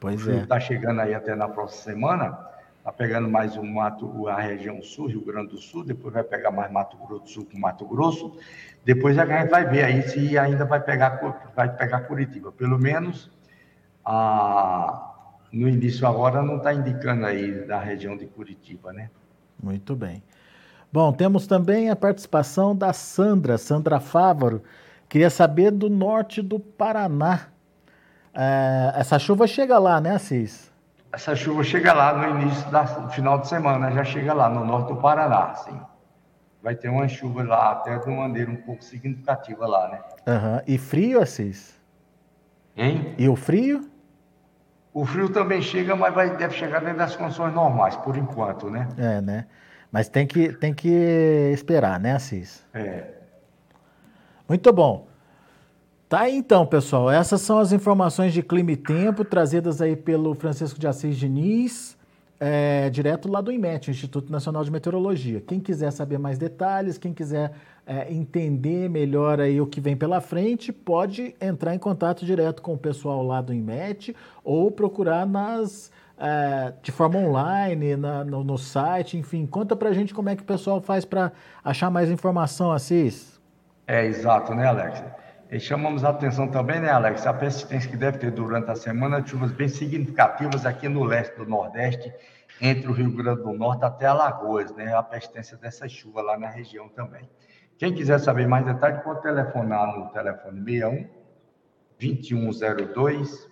Pois 0.00 0.26
o 0.26 0.30
é. 0.30 0.36
Está 0.38 0.58
chegando 0.58 1.00
aí 1.00 1.12
até 1.12 1.34
na 1.34 1.46
próxima 1.46 1.92
semana, 1.92 2.38
está 2.78 2.90
pegando 2.90 3.28
mais 3.28 3.54
um 3.58 3.64
mato, 3.64 4.26
a 4.28 4.40
região 4.40 4.80
sul, 4.82 5.08
Rio 5.08 5.22
Grande 5.22 5.50
do 5.50 5.58
Sul, 5.58 5.84
depois 5.84 6.14
vai 6.14 6.24
pegar 6.24 6.50
mais 6.50 6.72
Mato 6.72 6.96
Grosso 6.96 7.22
do 7.22 7.28
Sul 7.28 7.46
com 7.52 7.58
Mato 7.58 7.86
Grosso, 7.86 8.38
depois 8.82 9.18
a 9.18 9.26
gente 9.26 9.50
vai 9.50 9.66
ver 9.66 9.84
aí 9.84 10.02
se 10.08 10.38
ainda 10.38 10.64
vai 10.64 10.80
pegar, 10.80 11.20
vai 11.54 11.68
pegar 11.68 12.00
Curitiba. 12.00 12.50
Pelo 12.50 12.78
menos 12.78 13.30
a, 14.02 15.12
no 15.52 15.68
início 15.68 16.06
agora 16.06 16.42
não 16.42 16.56
está 16.56 16.72
indicando 16.72 17.26
aí 17.26 17.66
da 17.66 17.78
região 17.78 18.16
de 18.16 18.26
Curitiba, 18.26 18.90
né? 18.94 19.10
Muito 19.62 19.94
bem. 19.94 20.22
Bom, 20.92 21.12
temos 21.12 21.46
também 21.46 21.90
a 21.90 21.96
participação 21.96 22.74
da 22.74 22.92
Sandra, 22.92 23.56
Sandra 23.58 24.00
Fávaro, 24.00 24.62
Queria 25.10 25.28
saber 25.28 25.72
do 25.72 25.90
norte 25.90 26.40
do 26.40 26.60
Paraná. 26.60 27.48
É, 28.32 28.92
essa 28.94 29.18
chuva 29.18 29.44
chega 29.44 29.76
lá, 29.76 30.00
né, 30.00 30.14
Assis? 30.14 30.70
Essa 31.12 31.34
chuva 31.34 31.64
chega 31.64 31.92
lá 31.92 32.16
no 32.16 32.40
início 32.40 32.64
do 32.70 33.08
final 33.10 33.40
de 33.40 33.48
semana, 33.48 33.90
já 33.90 34.04
chega 34.04 34.32
lá 34.32 34.48
no 34.48 34.64
norte 34.64 34.94
do 34.94 35.00
Paraná, 35.00 35.52
sim. 35.56 35.76
Vai 36.62 36.76
ter 36.76 36.88
uma 36.88 37.08
chuva 37.08 37.42
lá, 37.42 37.72
até 37.72 37.98
de 37.98 38.08
uma 38.08 38.28
maneira 38.28 38.52
um 38.52 38.56
pouco 38.56 38.84
significativa 38.84 39.66
lá, 39.66 39.88
né? 39.88 40.00
Uhum. 40.28 40.62
E 40.68 40.78
frio, 40.78 41.20
Assis? 41.20 41.76
Hein? 42.76 43.12
E 43.18 43.28
o 43.28 43.34
frio? 43.34 43.89
O 44.92 45.04
frio 45.06 45.28
também 45.28 45.62
chega, 45.62 45.94
mas 45.94 46.12
vai, 46.12 46.36
deve 46.36 46.54
chegar 46.54 46.80
dentro 46.80 46.98
das 46.98 47.14
condições 47.14 47.54
normais, 47.54 47.96
por 47.96 48.16
enquanto, 48.16 48.68
né? 48.68 48.88
É, 48.98 49.20
né? 49.20 49.46
Mas 49.92 50.08
tem 50.08 50.26
que, 50.26 50.52
tem 50.52 50.74
que 50.74 50.88
esperar, 51.52 51.98
né, 52.00 52.14
Assis? 52.14 52.64
É. 52.74 53.04
Muito 54.48 54.72
bom. 54.72 55.06
Tá 56.08 56.22
aí 56.22 56.36
então, 56.36 56.66
pessoal. 56.66 57.08
Essas 57.08 57.40
são 57.40 57.58
as 57.58 57.72
informações 57.72 58.32
de 58.32 58.42
clima 58.42 58.72
e 58.72 58.76
tempo 58.76 59.24
trazidas 59.24 59.80
aí 59.80 59.94
pelo 59.94 60.34
Francisco 60.34 60.78
de 60.78 60.88
Assis 60.88 61.16
Diniz, 61.16 61.96
é, 62.40 62.88
direto 62.88 63.30
lá 63.30 63.42
do 63.42 63.52
IMET, 63.52 63.90
Instituto 63.90 64.32
Nacional 64.32 64.64
de 64.64 64.70
Meteorologia. 64.70 65.42
Quem 65.42 65.60
quiser 65.60 65.90
saber 65.92 66.18
mais 66.18 66.38
detalhes, 66.38 66.96
quem 66.96 67.12
quiser 67.12 67.52
é, 67.86 68.10
entender 68.10 68.88
melhor 68.88 69.38
aí 69.38 69.60
o 69.60 69.66
que 69.66 69.78
vem 69.78 69.94
pela 69.94 70.22
frente, 70.22 70.72
pode 70.72 71.34
entrar 71.38 71.74
em 71.74 71.78
contato 71.78 72.24
direto 72.24 72.62
com 72.62 72.72
o 72.72 72.78
pessoal 72.78 73.22
lá 73.22 73.42
do 73.42 73.52
IMET 73.52 74.16
ou 74.42 74.70
procurar 74.70 75.26
nas 75.26 75.92
é, 76.18 76.72
de 76.82 76.90
forma 76.92 77.18
online, 77.18 77.96
na, 77.96 78.24
no, 78.24 78.42
no, 78.42 78.58
site, 78.58 79.16
enfim. 79.16 79.46
Conta 79.46 79.74
pra 79.76 79.92
gente 79.92 80.12
como 80.14 80.28
é 80.28 80.36
que 80.36 80.42
o 80.42 80.46
pessoal 80.46 80.80
faz 80.80 81.04
para 81.04 81.32
achar 81.64 81.90
mais 81.90 82.10
informação, 82.10 82.72
Assis. 82.72 83.40
É, 83.86 84.06
exato, 84.06 84.54
né, 84.54 84.66
Alex? 84.66 85.02
E 85.50 85.58
chamamos 85.58 86.04
a 86.04 86.10
atenção 86.10 86.46
também, 86.46 86.78
né, 86.78 86.90
Alex, 86.90 87.26
a 87.26 87.34
persistência 87.34 87.90
que 87.90 87.96
deve 87.96 88.18
ter 88.18 88.30
durante 88.30 88.70
a 88.70 88.76
semana 88.76 89.24
chuvas 89.26 89.50
bem 89.50 89.68
significativas 89.68 90.64
aqui 90.64 90.88
no 90.88 91.02
leste 91.02 91.34
do 91.36 91.44
Nordeste, 91.44 92.12
entre 92.60 92.86
o 92.88 92.92
Rio 92.92 93.10
Grande 93.16 93.42
do 93.42 93.52
Norte 93.52 93.84
até 93.84 94.06
Alagoas, 94.06 94.72
né? 94.76 94.94
A 94.94 95.02
persistência 95.02 95.56
dessa 95.56 95.88
chuva 95.88 96.22
lá 96.22 96.38
na 96.38 96.48
região 96.48 96.88
também. 96.88 97.28
Quem 97.78 97.92
quiser 97.92 98.20
saber 98.20 98.46
mais 98.46 98.64
detalhes, 98.64 99.02
pode 99.02 99.22
telefonar 99.22 99.98
no 99.98 100.08
telefone 100.10 100.62
61 100.62 101.08
2102 101.98 103.50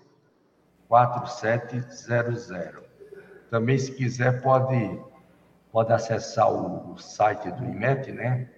4700. 0.87 2.49
Também, 3.51 3.77
se 3.77 3.93
quiser, 3.93 4.41
pode, 4.41 5.01
pode 5.73 5.93
acessar 5.93 6.53
o, 6.53 6.93
o 6.93 6.99
site 6.99 7.51
do 7.51 7.65
IMET, 7.65 8.13
né? 8.13 8.49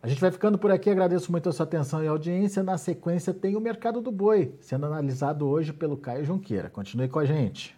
A 0.00 0.06
gente 0.06 0.20
vai 0.20 0.30
ficando 0.30 0.56
por 0.56 0.70
aqui, 0.70 0.88
agradeço 0.88 1.32
muito 1.32 1.48
a 1.48 1.52
sua 1.52 1.64
atenção 1.64 2.02
e 2.02 2.06
audiência. 2.06 2.62
Na 2.62 2.78
sequência 2.78 3.34
tem 3.34 3.56
o 3.56 3.60
Mercado 3.60 4.00
do 4.00 4.12
Boi, 4.12 4.54
sendo 4.60 4.86
analisado 4.86 5.46
hoje 5.48 5.72
pelo 5.72 5.96
Caio 5.96 6.24
Junqueira. 6.24 6.70
Continue 6.70 7.08
com 7.08 7.18
a 7.18 7.24
gente. 7.24 7.77